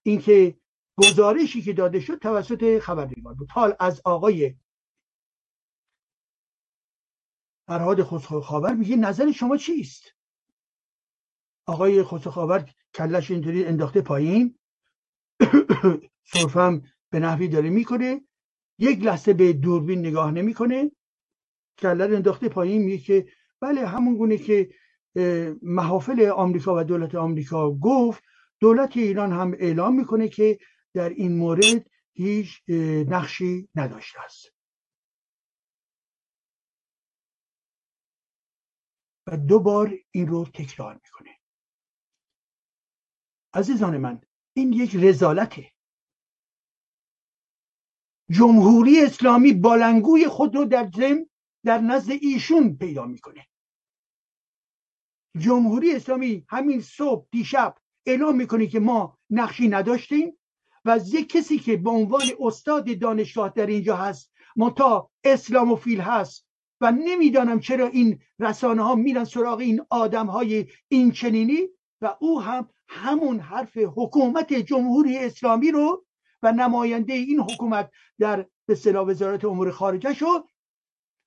[0.03, 0.57] اینکه
[0.97, 3.51] گزارشی که داده شد توسط خبرنگار بود.
[3.51, 4.55] حال از آقای
[7.67, 10.03] فرهاد خسرو میگه نظر شما چیست؟
[11.65, 12.59] آقای خسرو
[12.93, 14.59] کلش اینطوری انداخته پایین.
[16.33, 18.21] صرفم به نحوی داره می‌کنه.
[18.79, 20.91] یک لحظه به دوربین نگاه نمی‌کنه.
[21.77, 24.69] کله انداخته پایین میگه که بله همون گونه که
[25.61, 28.23] محافل آمریکا و دولت آمریکا گفت
[28.59, 30.59] دولت ایران هم اعلام می‌کنه که
[30.93, 32.61] در این مورد هیچ
[33.07, 34.53] نقشی نداشته است.
[39.27, 41.29] و دو بار این رو تکرار می‌کنه.
[43.53, 44.21] عزیزان من
[44.53, 45.71] این یک رزالته.
[48.29, 51.29] جمهوری اسلامی بالنگوی خود رو در زم
[51.65, 53.47] در نزد ایشون پیدا می‌کنه.
[55.37, 57.75] جمهوری اسلامی همین صبح دیشب
[58.05, 60.37] اعلام می‌کنه که ما نقشی نداشتیم
[60.85, 64.33] و از یک کسی که به عنوان استاد دانشگاه در اینجا هست
[64.69, 66.47] تا اسلاموفیل هست
[66.81, 71.67] و نمی‌دانم چرا این رسانه ها میرن سراغ این آدم های این چنینی
[72.01, 76.05] و او هم همون حرف حکومت جمهوری اسلامی رو
[76.43, 80.43] و نماینده این حکومت در به وزارت امور خارجه شد.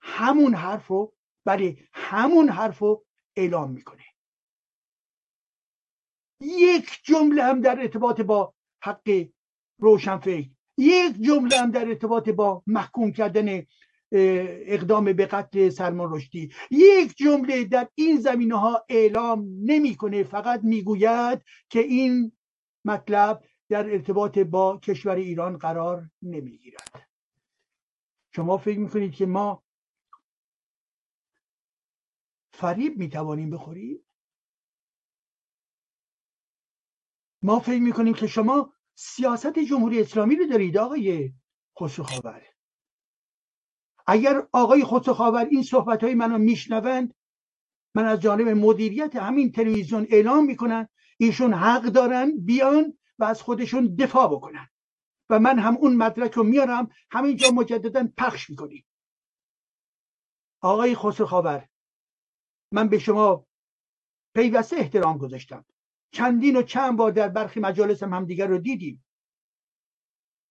[0.00, 3.03] همون حرف رو برای همون حرف رو
[3.36, 4.02] اعلام می‌کنه.
[6.40, 9.26] یک جمله هم در ارتباط با حق
[9.78, 13.62] روشنفکر یک جمله هم در ارتباط با محکوم کردن
[14.12, 16.52] اقدام به قتل سلمان رشدی.
[16.70, 22.32] یک جمله در این زمینه ها اعلام نمی‌کنه فقط می‌گوید که این
[22.84, 27.08] مطلب در ارتباط با کشور ایران قرار نمی‌گیرد.
[28.36, 29.63] شما فکر می‌کنید که ما
[32.58, 34.04] فریب می‌توانیم بخوریم؟
[37.42, 41.32] ما فکر می‌کنیم که شما سیاست جمهوری اسلامی رو دارید آقای
[41.80, 42.40] خسرو
[44.06, 47.14] اگر آقای خسرو این صحبت های منو میشنوند
[47.94, 50.88] من از جانب مدیریت همین تلویزیون اعلام می‌کنن
[51.18, 54.68] ایشون حق دارن بیان و از خودشون دفاع بکنن.
[55.30, 58.86] و من هم اون مدرک رو میارم همینجا مجددا پخش می‌کنیم.
[60.60, 61.60] آقای خسرو
[62.74, 63.46] من به شما
[64.34, 65.64] پیوسته احترام گذاشتم.
[66.12, 69.04] چندین و چند بار در برخی مجالس هم همدیگر رو دیدیم.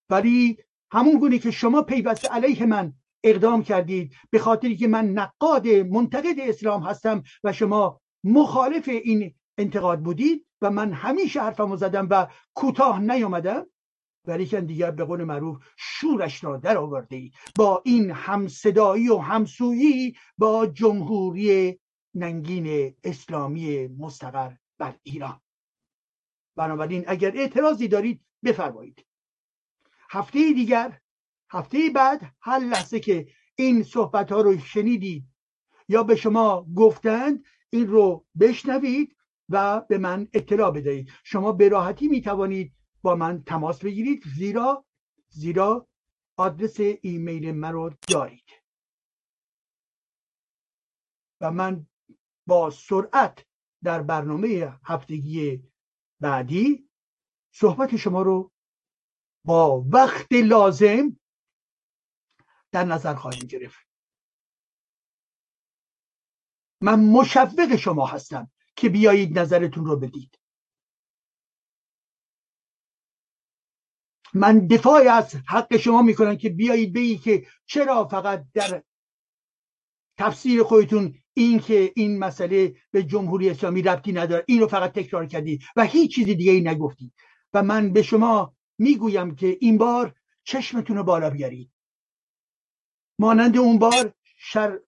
[0.09, 0.57] ولی
[0.91, 2.93] همون گونه که شما پیوسته علیه من
[3.23, 9.99] اقدام کردید به خاطری که من نقاد منتقد اسلام هستم و شما مخالف این انتقاد
[9.99, 13.65] بودید و من همیشه حرفمو زدم و کوتاه نیامدم
[14.27, 20.67] ولیکن دیگر به قول معروف شورش را در آورده با این همصدایی و همسویی با
[20.67, 21.79] جمهوری
[22.15, 25.41] ننگین اسلامی مستقر بر ایران.
[26.55, 29.05] بنابراین اگر اعتراضی دارید بفرمایید.
[30.09, 30.99] هفته دیگر
[31.49, 35.27] هفته بعد هر لحظه که این صحبت ها رو شنیدید
[35.87, 39.17] یا به شما گفتند این رو بشنوید
[39.49, 41.11] و به من اطلاع بدهید.
[41.23, 44.85] شما به راحتی می توانید با من تماس بگیرید زیرا
[45.29, 45.87] زیرا
[46.37, 48.49] آدرس ایمیل من رو دارید.
[51.41, 51.87] و من
[52.47, 53.45] با سرعت
[53.83, 55.63] در برنامه هفتگی
[56.19, 56.89] بعدی
[57.53, 58.51] صحبت شما رو
[59.45, 61.19] با وقت لازم
[62.71, 63.87] در نظر خواهیم گرفت.
[66.81, 70.39] من مشوق شما هستم که بیایید نظرتون رو بدید.
[74.33, 78.83] من دفاع از حق شما می‌کنم که بیایید بگید که چرا فقط در
[80.17, 84.43] تفسیر خودتون این که این مسئله به جمهوری اسلامی ربطی نداره.
[84.47, 87.13] این رو فقط تکرار کردی و هیچ چیز دیگه ای نگفتی.
[87.53, 91.71] و من به شما می‌گویم که این بار چشمتون رو بالا بیارید.
[93.19, 94.79] مانند اون بار شر...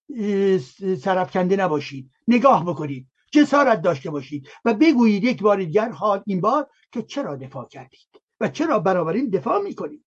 [1.01, 2.11] سرفکنده نباشید.
[2.27, 3.07] نگاه بکنید.
[3.31, 4.49] جسارت داشته باشید.
[4.65, 9.29] و بگویید یک بار دیگر حال این بار که چرا دفاع کردید و چرا بنابراین
[9.29, 10.05] دفاع می‌کنید.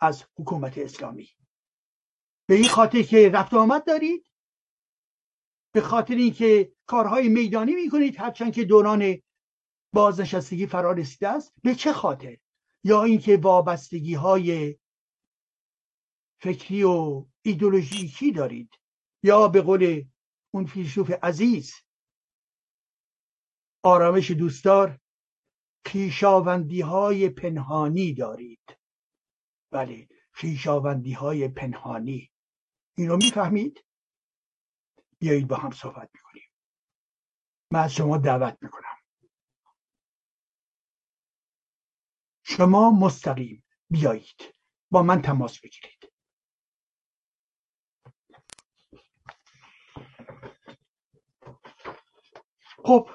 [0.00, 1.28] از حکومت اسلامی.
[2.48, 4.26] به این خاطر که رفت آمد دارید.
[5.76, 9.22] به خاطر اینکه کارهای میدانی می‌کنید هرچند که دوران
[9.92, 11.52] بازنشستگی فرا رسیده است.
[11.62, 12.36] به چه خاطر؟
[12.84, 14.76] یا اینکه وابستگی های
[16.40, 18.70] فکری و ایدولوژیکی دارید؟
[19.22, 20.04] یا به قول
[20.54, 21.74] اون فیلسوف عزیز
[23.82, 24.98] آرامش دوستدار
[25.86, 28.78] خیشاوندی های پنهانی دارید.
[29.70, 32.30] بله خیشاوندی های پنهانی.
[32.98, 33.85] این رو می‌فهمید؟
[35.18, 36.50] بیایید با هم صحبت می‌کنیم.
[37.72, 38.96] من از شما دعوت می‌کنم.
[42.42, 44.54] شما مستقیم بیایید.
[44.90, 46.12] با من تماس بگیرید.
[52.84, 53.10] خب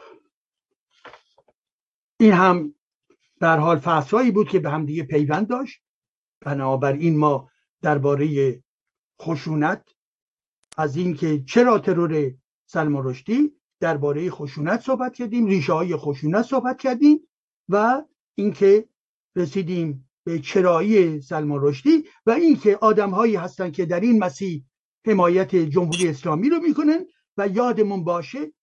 [2.19, 2.75] این هم
[3.39, 5.83] در حال فصلهایی بود که به هم دیگه پیوند داشت.
[6.41, 7.51] بنابراین ما
[7.81, 8.63] درباره
[9.21, 9.95] خشونت
[10.77, 12.31] از اینکه چرا ترور
[12.65, 17.27] سلمان رشدی درباره خشونت صحبت کردیم ریشه های خشونت صحبت کردیم
[17.69, 18.03] و
[18.35, 18.89] اینکه
[19.35, 24.65] رسیدیم به چرایی سلمان رشدی و اینکه آدم هایی هستند که در این مسیح
[25.07, 27.05] حمایت جمهوری اسلامی رو می‌کنن
[27.37, 28.53] و یادمون باشه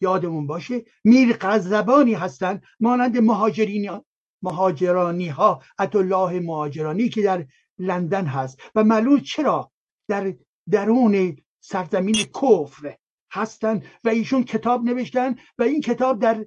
[0.00, 4.00] یادمون باشه میر قذبانی هستند مانند مهاجرین
[4.42, 7.46] مهاجرانی ها الله مهاجرانی که در
[7.78, 8.60] لندن هست.
[8.74, 9.72] و معلوم چرا
[10.08, 10.34] در
[10.70, 12.96] درون سرزمین کفر
[13.32, 16.46] هستند و ایشون کتاب نوشتن و این کتاب در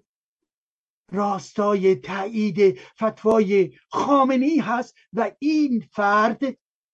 [1.12, 6.42] راستای تایید فتوای خامنی هست و این فرد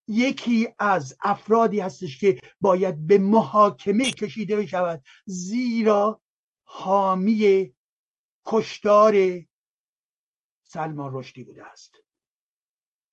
[0.08, 6.22] یکی از افرادی هستش که باید به محاکمه کشیده بشود زیرا
[6.64, 7.74] حامی
[8.46, 9.14] کشتار
[10.64, 11.96] سلمان رشدی بوده است.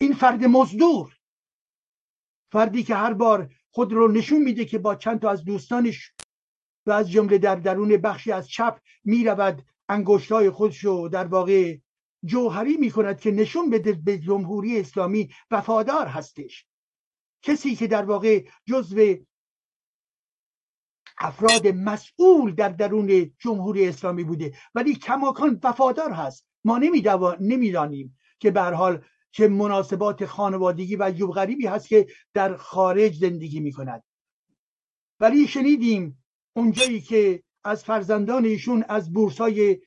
[0.00, 1.16] این فرد مزدور
[2.52, 6.12] فردی که هر بار خود رو نشون میده که با چند تا از دوستانش
[6.86, 11.78] و از جمله در درون بخشی از چپ می‌رود انگشتای خودش رو در واقع
[12.24, 16.66] جوهری می‌کند که نشون بده به جمهوری اسلامی وفادار هستش.
[17.42, 19.14] کسی که در واقع جزو
[21.18, 26.46] افراد مسئول در درون جمهوری اسلامی بوده ولی کماکان وفادار هست.
[26.64, 26.78] ما
[27.40, 33.60] نمی‌دانیم که به حال چه مناسبات خانوادگی و عجوب غریبی هست که در خارج زندگی
[33.60, 34.02] می کند
[35.20, 36.24] ولی شنیدیم
[36.56, 39.80] اونجایی که از فرزندان ایشون از بورسای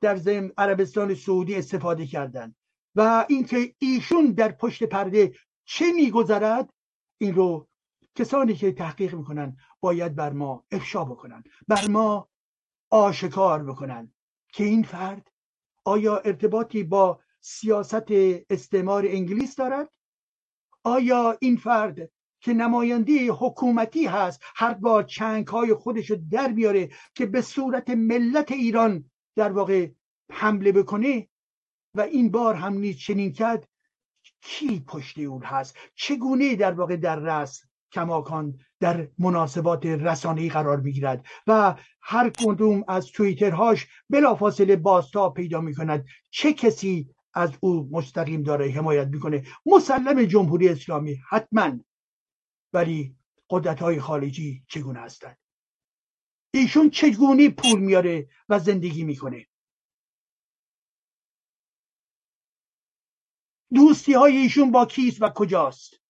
[0.00, 2.56] در زم عربستان سعودی استفاده کردند
[2.94, 6.70] و اینکه ایشون در پشت پرده چه میگذرد
[7.18, 7.68] این رو
[8.14, 12.28] کسانی که تحقیق می‌کنن باید بر ما افشا بکنن بر ما
[12.90, 14.12] آشکار بکنن
[14.52, 15.30] که این فرد
[15.84, 18.10] آیا ارتباطی با سیاست
[18.50, 19.88] استعمار انگلیس دارد؟
[20.84, 22.10] آیا این فرد
[22.40, 27.90] که نماینده حکومتی هست هر بار چنگ های خودش رو در بیاره که به صورت
[27.90, 29.88] ملت ایران در واقع
[30.32, 31.28] حمله بکنه؟
[31.94, 33.68] و این بار هم نیز چنین کرد
[34.42, 37.62] کی پشت اون هست؟ چگونه در واقع در رس
[37.92, 46.04] کماکان در مناسبات رسانه‌ای قرار می‌گیرد؟ و هر کدوم از توییترهاش بلافاصله باستا پیدا می‌کند.
[46.30, 49.46] چه کسی از او مستقیم داره حمایت می‌کنه.
[49.66, 51.78] مسلم جمهوری اسلامی حتما
[52.72, 53.16] ولی
[53.50, 55.36] قدرت های خارجی چگونه هستند؟
[56.54, 59.46] ایشون چگونه پول میاره و زندگی می‌کنه؟
[63.74, 66.00] دوستی های ایشون با کیست و کجاست؟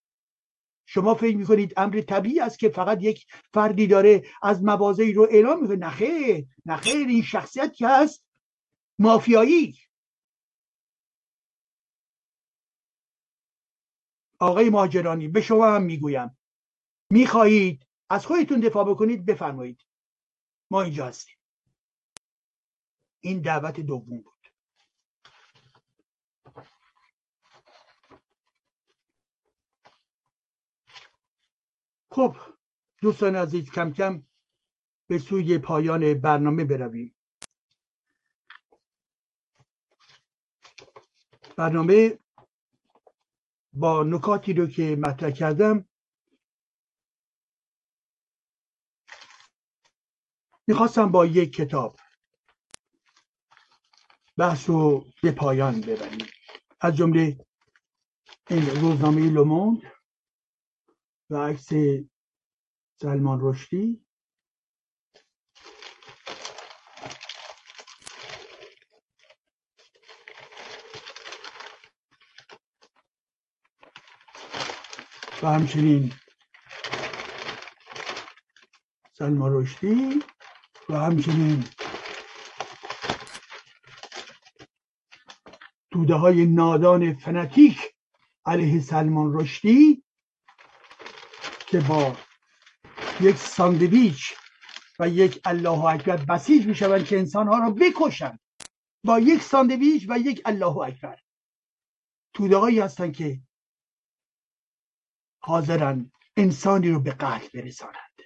[0.87, 5.63] شما فکر می‌کنید امر طبیعی است که فقط یک فردی داره از موازهی رو اعلام
[5.63, 8.25] می‌کنه؟ نخیر نخیر این شخصیت که هست
[8.99, 9.79] مافیایی.
[14.41, 16.39] آقای ماجرانی به شما هم می‌گویم.
[17.11, 19.87] می‌خواهید از خودتون دفاع بکنید بفرمایید.
[20.71, 21.37] ما اینجا هستیم.
[23.21, 24.47] این دعوت دوم بود.
[32.11, 32.37] خب
[33.03, 34.23] دوستان عزیز کم کم
[35.09, 37.17] به سوی پایان برنامه برویم.
[41.57, 42.19] برنامه
[43.73, 45.89] با نکاتی رو که مطرح کردم.
[50.69, 51.97] می‌خواستم با یک کتاب
[54.39, 56.27] بحث رو به پایان ببریم.
[56.81, 57.47] از جمله
[58.51, 59.83] این روزنامه لوموند
[61.31, 61.69] و عکس
[63.03, 64.07] سلمان رشدی.
[75.43, 76.13] و همچنین
[79.13, 80.23] سلمان رشدی
[80.89, 81.65] و همچنین
[85.93, 87.95] توده های نادان فنتیک
[88.47, 90.05] علیه سلمان رشدی
[91.67, 92.17] که با
[93.21, 94.35] یک ساندویچ
[94.99, 98.41] و یک الله اکبر بسیج می‌شوند که انسانها را بکشند.
[99.05, 101.19] با یک ساندویچ و یک الله اکبر.
[102.35, 103.41] توده هایی هستند که
[105.41, 108.21] حاضرن انسانی رو به قتل برسانند.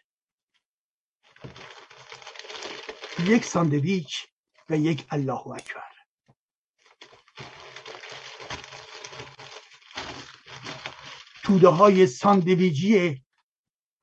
[3.27, 4.27] یک ساندویچ
[4.71, 5.95] و یک الله اکبر.
[11.43, 13.23] توده های ساندویجی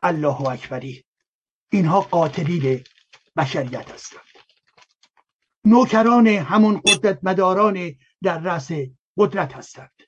[0.01, 1.05] الله اکبری
[1.71, 2.83] اینها قاتلین
[3.35, 4.21] بشریت هستند.
[5.65, 8.71] نوکران همون قدرت مداران در رأس
[9.17, 10.00] قدرت هستند.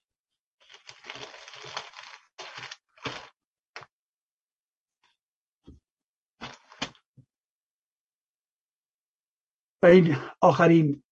[9.84, 11.04] و این آخرین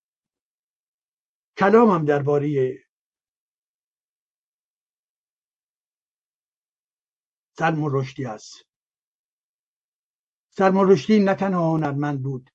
[1.58, 2.78] کلامم درباره
[7.58, 8.54] سلمان رشدی است.
[10.50, 12.50] سلمان رشدی نه تنها هنرمند بود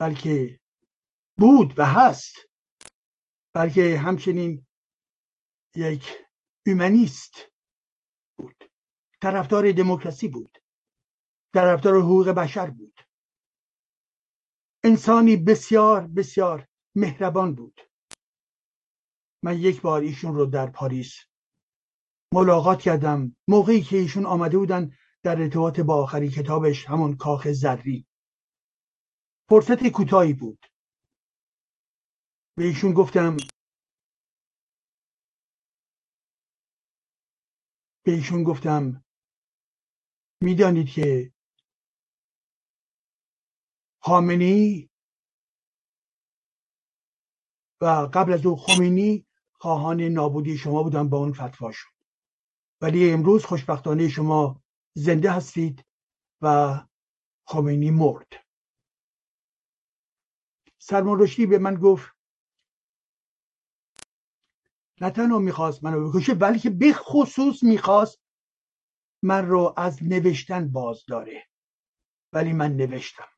[0.00, 0.60] بلکه
[1.38, 2.36] بود و هست
[3.54, 4.66] بلکه همچنین
[5.76, 6.04] یک
[6.66, 7.34] اومنیست
[8.38, 8.64] بود.
[9.22, 10.58] طرفدار دموکراسی بود.
[11.54, 12.97] طرفدار حقوق بشر بود.
[14.84, 17.80] انسانی بسیار بسیار مهربان بود.
[19.44, 21.16] من یک بار ایشون رو در پاریس
[22.34, 23.36] ملاقات کردم.
[23.48, 24.90] موقعی که ایشون آمده بودن
[25.22, 28.06] در ارتباط با آخری کتابش همون کاخ زری
[29.50, 30.66] فرصت کوتاهی بود.
[32.56, 33.36] به ایشون گفتم
[38.06, 39.04] به ایشون گفتم
[40.42, 41.32] می‌دانید که
[44.08, 44.90] خامنی
[47.80, 51.92] و قبل از او خمینی خواهان نابودی شما بودن با اون فتواشون
[52.80, 54.62] ولی امروز خوشبختانه شما
[54.94, 55.84] زنده هستید
[56.42, 56.74] و
[57.46, 58.32] خمینی مرد.
[60.78, 62.12] سلمان رشدی به من گفت
[65.00, 68.22] نه تنها می‌خواست منو بکشه بلکه به خصوص می‌خواست
[69.22, 71.46] من رو از نوشتن باز داره
[72.32, 73.37] ولی من نوشتم.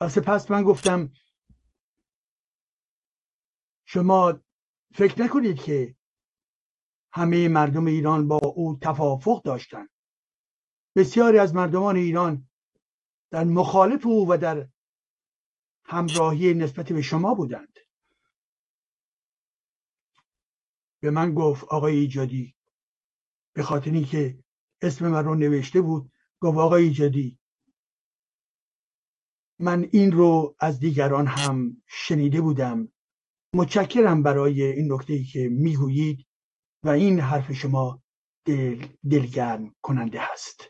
[0.00, 1.12] و سپس من گفتم
[3.84, 4.40] شما
[4.94, 5.96] فکر نکنید که
[7.12, 9.90] همه مردم ایران با او توافق داشتند
[10.96, 12.48] بسیاری از مردمان ایران
[13.30, 14.68] در مخالف او و در
[15.84, 17.78] همراهی نسبت به شما بودند.
[21.00, 22.56] به من گفت آقای ایجادی
[23.52, 24.44] به خاطر اینکه
[24.82, 27.39] اسم من رو نوشته بود گفت آقای ایجادی
[29.60, 32.88] من این رو از دیگران هم شنیده بودم.
[33.54, 36.26] متشکرم برای این نکته ای که می‌گویید
[36.84, 38.02] و این حرف شما
[38.44, 40.64] دل، دلگرم کننده هست.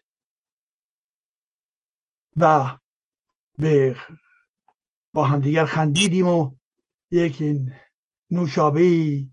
[2.37, 2.79] و
[3.59, 3.97] به
[5.15, 6.55] با همدیگر خندیدیم و
[7.11, 7.43] یک
[8.31, 9.27] نوشابه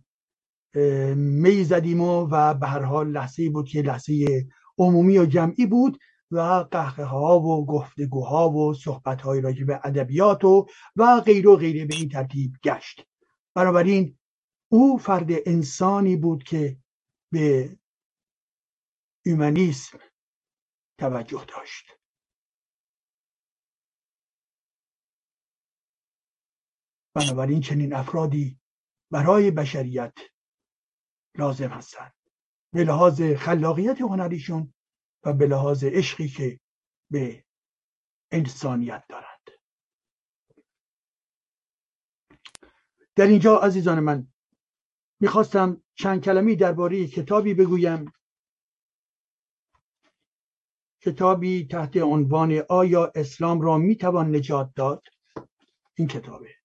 [1.16, 4.46] می زدیم و, و به هر حال لحظه بود که لحظه
[4.78, 6.00] عمومی و جمعی بود.
[6.32, 6.40] و
[6.72, 11.86] قهقه ها و گفتگوها و صحبت های راجع به ادبیات و و غیر و غیره
[11.86, 13.08] به این ترتیب گشت.
[13.56, 14.18] بنابراین
[14.72, 16.78] او فرد انسانی بود که
[17.32, 17.78] به
[19.26, 20.00] اومانیسم
[21.00, 21.98] توجه داشت.
[27.16, 28.60] بنابراین چنین افرادی
[29.12, 30.14] برای بشریت
[31.38, 32.14] لازم هستند.
[32.74, 34.74] به لحاظ خلاقیت هنریشون
[35.28, 36.60] و به لحاظ عشقی که
[37.12, 37.46] به
[38.32, 39.50] انسانیت دارند.
[43.16, 44.28] در اینجا عزیزان من
[45.20, 48.12] می‌خواستم چند کلمی درباره کتابی بگویم.
[51.02, 55.04] کتابی تحت عنوان آیا اسلام را می‌توان نجات داد؟
[55.98, 56.56] این کتابه.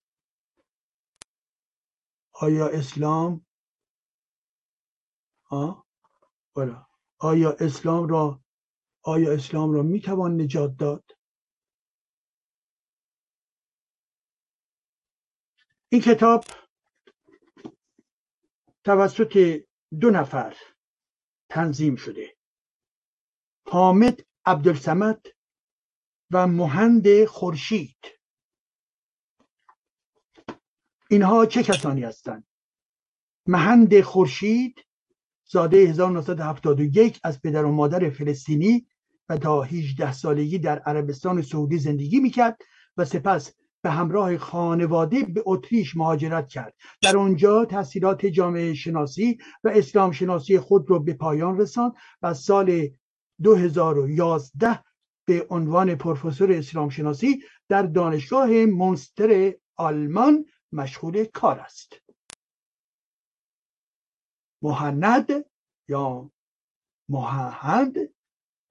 [2.32, 3.46] آیا اسلام؟
[5.50, 5.86] آه؟
[7.18, 8.41] آیا اسلام را
[9.02, 11.04] آیا اسلام را می‌توان نجات داد؟
[15.88, 16.44] این کتاب
[18.84, 19.64] توسط
[20.00, 20.56] دو نفر
[21.50, 22.36] تنظیم شده.
[23.66, 25.26] حامد عبدالسمد
[26.30, 27.98] و مهند خورشید.
[31.10, 32.46] اینها چه کسانی هستند؟
[33.46, 34.86] مهند خورشید
[35.44, 38.86] زاده 1971 از پدر و مادر فلسطینی
[39.36, 42.58] تا 18 سالگی در عربستان سعودی زندگی می‌کرد
[42.96, 43.52] و سپس
[43.82, 46.74] به همراه خانواده به اتریش مهاجرت کرد.
[47.02, 51.92] در آنجا تحصیلات جامعه شناسی و اسلام شناسی خود را به پایان رساند
[52.22, 52.88] و سال
[53.42, 54.84] 2011
[55.24, 61.94] به عنوان پروفسور اسلام شناسی در دانشگاه مونستر آلمان مشغول کار است.
[64.62, 65.44] مهند
[65.88, 66.30] یا
[67.08, 67.96] مهند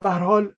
[0.02, 0.56] به حال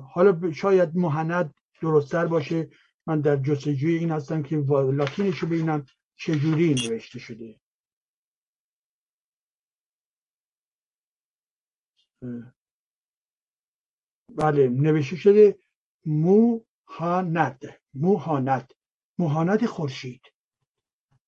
[0.00, 2.70] حالا شاید مهند درستتر باشه.
[3.06, 5.86] من در جستجوی این هستم که لاتینش رو ببینم
[6.16, 7.60] چجوری نوشته شده.
[14.28, 15.58] بله نوشته شده
[16.06, 17.60] موهاند.
[17.94, 18.72] موهاند.
[19.18, 20.22] موهاند خورشید.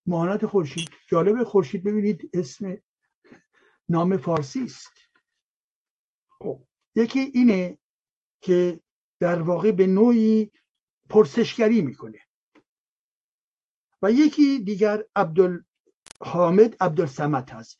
[0.06, 0.90] موهاند خورشید.
[1.08, 2.76] جالب خورشید ببینید اسم
[3.88, 5.11] نام فارسی است.
[6.94, 7.78] یکی اینه
[8.40, 8.80] که
[9.20, 10.50] در واقع به نوعی
[11.08, 12.18] پرسشگری می‌کنه.
[14.02, 17.78] و یکی دیگر عبدالحامد عبدالسمد هست.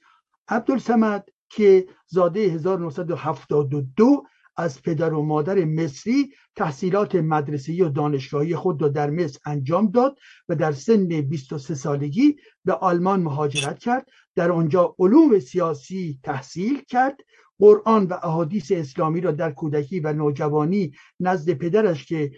[0.48, 4.26] عبدالسمد که زاده 1972
[4.56, 10.18] از پدر و مادر مصری تحصیلات مدرسه‌ای و دانشگاهی خود را در مصر انجام داد
[10.48, 14.08] و در سن 23 سالگی به آلمان مهاجرت کرد.
[14.34, 17.16] در آنجا علوم سیاسی تحصیل کرد
[17.62, 22.32] قرآن و احادیث اسلامی را در کودکی و نوجوانی نزد پدرش که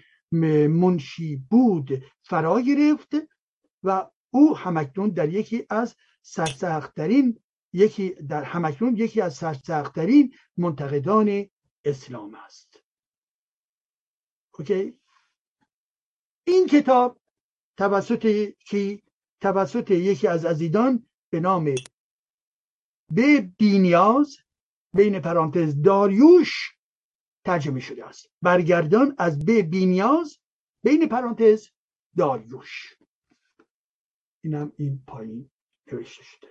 [0.68, 3.10] منشی بود فرا گرفت
[3.82, 7.40] و او همکنون در یکی از سرسختترین
[7.72, 11.46] یکی در همکنون یکی از سرسختترین منتقدان
[11.84, 12.82] اسلام است.
[14.58, 14.98] اوکی؟
[16.46, 17.20] این کتاب
[17.76, 19.02] توسط کی
[19.40, 21.74] توسط یکی از عزیزان به نام
[23.10, 24.43] به بینیاز
[24.94, 26.74] بین پرانتز داریوش
[27.44, 28.30] ترجمه شده است.
[28.42, 30.38] برگردان از به بینیاز
[30.82, 31.68] بین پرانتز
[32.16, 32.96] داریوش.
[34.44, 35.50] اینم این پایین
[35.92, 36.48] نوشته شده.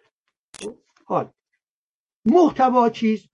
[1.05, 1.31] حال.
[2.25, 3.27] محتوا چیز؟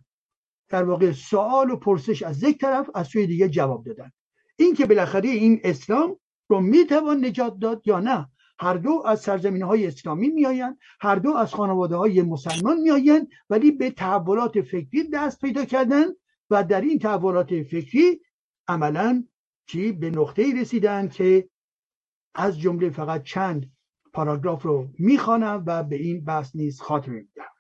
[0.70, 4.12] در واقع سوال و پرسش از یک طرف از سوی دیگه جواب دادن.
[4.56, 6.20] این که بالاخره این اسلام
[6.50, 11.30] رو می‌توان نجات داد یا نه؟ هر دو از سرزمین های اسلامی میآیند هر دو
[11.30, 16.06] از خانواده های مسلمان میآیند ولی به تحولات فکری دست پیدا کردن
[16.50, 18.22] و در این تحولات فکری
[18.68, 19.28] عملا
[19.66, 21.50] چی به نقطه رسیدن که
[22.36, 23.72] از جمله فقط چند
[24.14, 27.52] پاراگراف رو می‌خوانم و به این بحث نیز خاتمه میدم.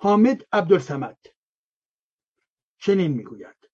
[0.00, 1.18] حامد عبدالسمد
[2.78, 3.70] چنین می‌گوید.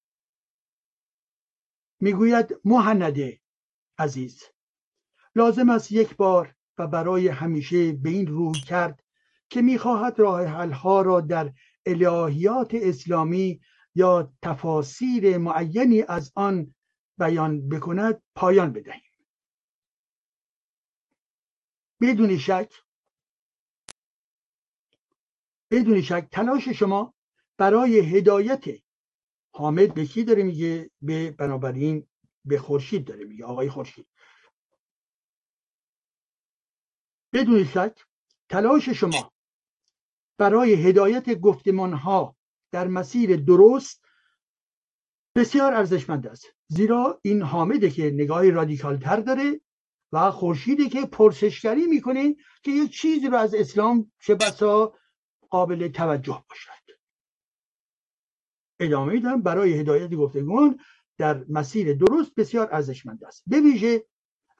[2.00, 3.40] می‌گوید مهنده
[3.98, 4.43] عزیز.
[5.35, 9.05] لازم است یک بار و برای همیشه به این روی کرد
[9.51, 11.52] که می‌خواهد راه حلها را در
[11.86, 13.60] الهیات اسلامی
[13.94, 16.74] یا تفاسیر معینی از آن
[17.18, 19.02] بیان بکند پایان بدهیم.
[22.01, 22.73] بدون شک
[25.70, 27.14] بدون شک تلاش شما
[27.59, 28.64] برای هدایت
[29.55, 32.06] حامد به کی داره میگه به بنابراین
[32.47, 34.06] به خورشید داره میگه آقای خورشید.
[37.32, 38.05] بدون شک
[38.48, 39.32] تلاش شما
[40.39, 42.36] برای هدایت گفتمان ها
[42.70, 44.05] در مسیر درست
[45.36, 46.47] بسیار ارزشمند است.
[46.68, 49.60] زیرا این حامده که نگاهی رادیکال تر داره
[50.12, 54.94] و خورشیدی که پرسشگری می‌کنه که یک چیزی رو از اسلام چه بسا
[55.51, 56.97] قابل توجه باشد.
[58.81, 60.78] ادامه میدم برای هدایت گفتگان
[61.18, 63.43] در مسیر درست بسیار ارزشمند است.
[63.47, 64.05] به ویژه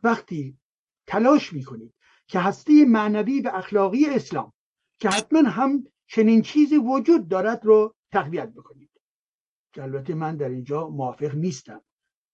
[0.03, 0.59] وقتی
[1.07, 1.95] تلاش می‌کنید
[2.27, 4.53] که هستی معنوی و اخلاقی اسلام
[5.01, 8.91] که حتما هم چنین چیزی وجود دارد رو تقویت بکنید.
[9.73, 11.81] که البته من در اینجا موافق نیستم.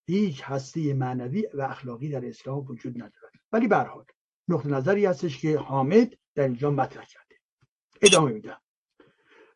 [0.07, 3.33] هیچ هستی معنوی و اخلاقی در اسلام وجود ندارد.
[3.53, 4.05] ولی به حال
[4.49, 7.37] نقطه نظری هستش که حامد در اینجا مطرح کرده.
[8.03, 8.61] ادامه میدم.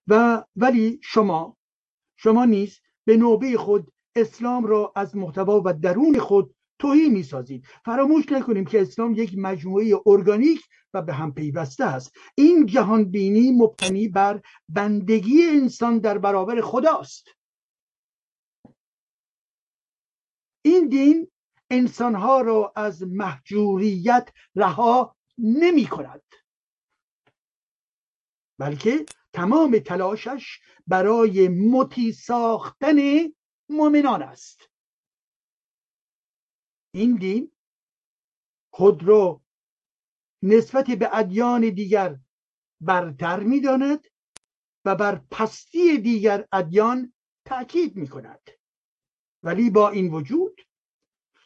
[0.07, 1.57] و ولی شما
[2.17, 7.67] شما نیز به نوبه خود اسلام را از محتوا و درون خود توهی می‌سازید.
[7.85, 10.61] فراموش نکنیم که اسلام یک مجموعه ارگانیک
[10.95, 12.13] و به هم پیوسته است.
[12.35, 17.29] این جهان بینی مبتنی بر بندگی انسان در برابر خداست.
[20.63, 21.31] این دین
[21.71, 26.23] انسانها را از محجوریت رها نمی کند
[28.59, 32.97] بلکه تمام تلاشش برای متی ساختن
[33.69, 34.71] مؤمنان است.
[36.95, 37.53] این دین
[38.71, 39.43] خود را
[40.43, 42.19] نسبت به ادیان دیگر
[42.81, 44.07] برتر می‌داند
[44.85, 47.13] و بر پستی دیگر ادیان
[47.45, 48.51] تاکید می کند
[49.43, 50.61] ولی با این وجود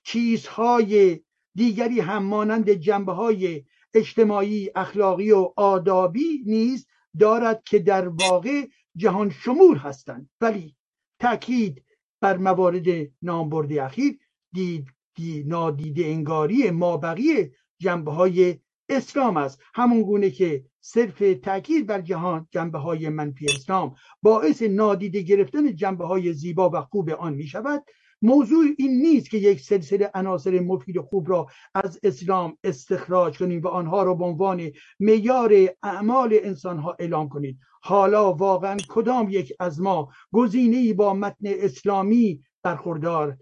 [0.04, 1.20] چیزهای
[1.54, 3.64] دیگری هم مانند جنبه های
[3.94, 6.86] اجتماعی اخلاقی و آدابی نیز
[7.18, 8.66] دارد که در واقع
[8.96, 10.30] جهان شمول هستند.
[10.40, 10.76] ولی
[11.18, 11.84] تاکید
[12.20, 12.86] بر موارد
[13.22, 14.18] نامبرده اخیر
[14.52, 19.60] دید دی نادیده انگاری مابقی جنبه های اسلام است.
[19.74, 26.06] همون گونه که صرف تاکید بر جهان جنبه های منفی اسلام باعث نادیده گرفتن جنبه
[26.06, 27.84] های زیبا و خوب آن می شود
[28.22, 33.68] موضوع این نیست که یک سلسله عناصر مفید خوب را از اسلام استخراج کنیم و
[33.68, 34.70] آنها را به عنوان
[35.00, 35.52] معیار
[35.82, 42.44] اعمال انسان ها اعلام کنید حالا واقعا کدام یک از ما گزینه با متن اسلامی
[42.62, 43.36] برخوردار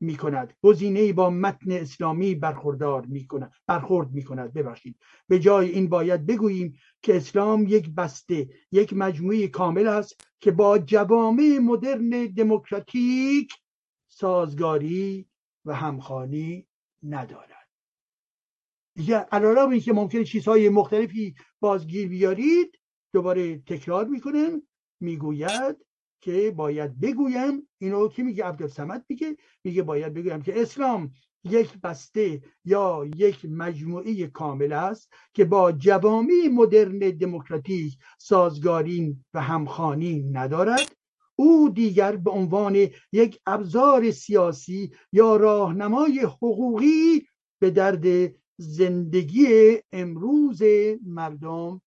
[0.00, 4.96] می کند گزینه با متن اسلامی برخوردار می کند برخورد می کند ببخشید.
[5.28, 10.78] به جای این باید بگوییم که اسلام یک بسته یک مجموعه کامل است که با
[10.78, 13.52] جوامع مدرن دموکراتیک
[14.22, 15.28] سازگاری
[15.64, 16.66] و همخانی
[17.02, 17.68] ندارد.
[18.94, 22.78] دیگه علیرغم اینکه ممکنه چیزهای مختلفی بازگیر بیارید
[23.12, 24.62] دوباره تکرار می‌کنه
[25.00, 25.76] می‌گوید
[26.20, 29.36] که باید بگویم اینو که میگه؟ عبدالسمد میگه.
[29.64, 31.12] میگه باید بگویم که اسلام
[31.44, 40.22] یک بسته یا یک مجموعه کامل است که با جوامع مدرن دموکراتیک سازگاری و همخانی
[40.22, 41.01] ندارد.
[41.42, 42.76] او دیگر به عنوان
[43.12, 47.26] یک ابزار سیاسی یا راهنمای حقوقی
[47.60, 49.46] به درد زندگی
[49.92, 50.62] امروز
[51.02, 51.82] مردم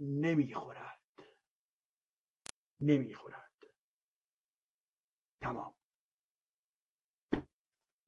[0.00, 1.00] نمی‌خورد.
[2.80, 3.52] نمی‌خورد.
[5.42, 5.74] تمام.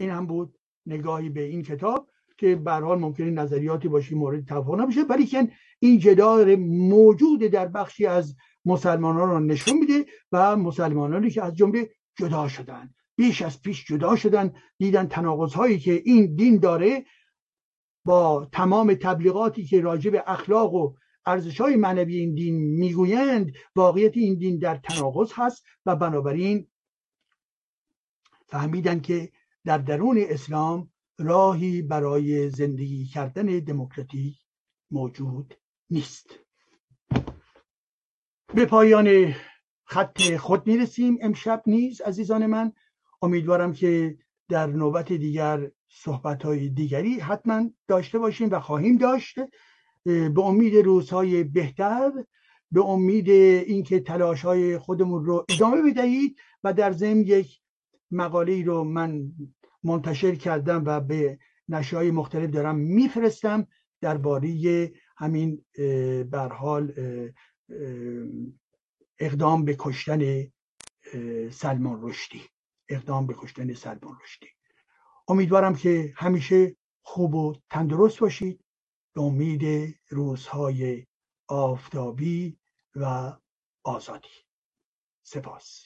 [0.01, 4.81] این هم بود نگاهی به این کتاب که به حال ممکنه نظریاتی باشه مورد توافق
[4.81, 8.37] نباشه ولی که این جدار موجود در بخشی از
[8.69, 14.17] مسلمانان را نشون میده و مسلمانانی که از جمله جدا شدن بیش از پیش جدا
[14.17, 17.05] شدن دیدن تناقض هایی که این دین داره
[18.05, 20.95] با تمام تبلیغاتی که راجع به اخلاق و
[21.27, 26.67] ارزش های معنوی این دین می‌گویند واقعیت این دین در تناقض هست و بنابراین
[28.47, 29.33] فهمیدن که
[29.65, 34.37] در درون اسلام راهی برای زندگی کردن دموکراتیک
[34.91, 35.55] موجود
[35.91, 36.48] نیست.
[38.55, 39.35] به پایان
[39.85, 41.19] خط خود می‌رسیم.
[41.21, 42.73] امشب نیز عزیزان من
[43.23, 44.19] امیدوارم که
[44.49, 49.39] در نوبت دیگر صحبت های دیگری حتما داشته باشیم و خواهیم داشت.
[50.05, 52.13] به امید روزهای بهتر
[52.73, 57.61] به امید اینکه تلاش های خودمون رو ادامه بدهید و در ضمن یک
[58.11, 59.33] مقاله رو من
[59.85, 61.39] منتشر کردم و به
[61.69, 63.67] نشای مختلف دارم میفرستم
[64.01, 65.65] درباره همین
[66.31, 66.93] بر حال
[69.19, 70.53] اقدام به کشتن
[71.51, 72.43] سلمان رشدی.
[72.89, 74.49] اقدام به کشتن سلمان رشدی.
[75.29, 78.65] امیدوارم که همیشه خوب و تندرست باشید
[79.13, 81.07] به امید روزهای
[81.49, 82.59] آفتابی
[82.95, 83.33] و
[83.83, 84.29] آزادی.
[85.23, 85.85] سپاس.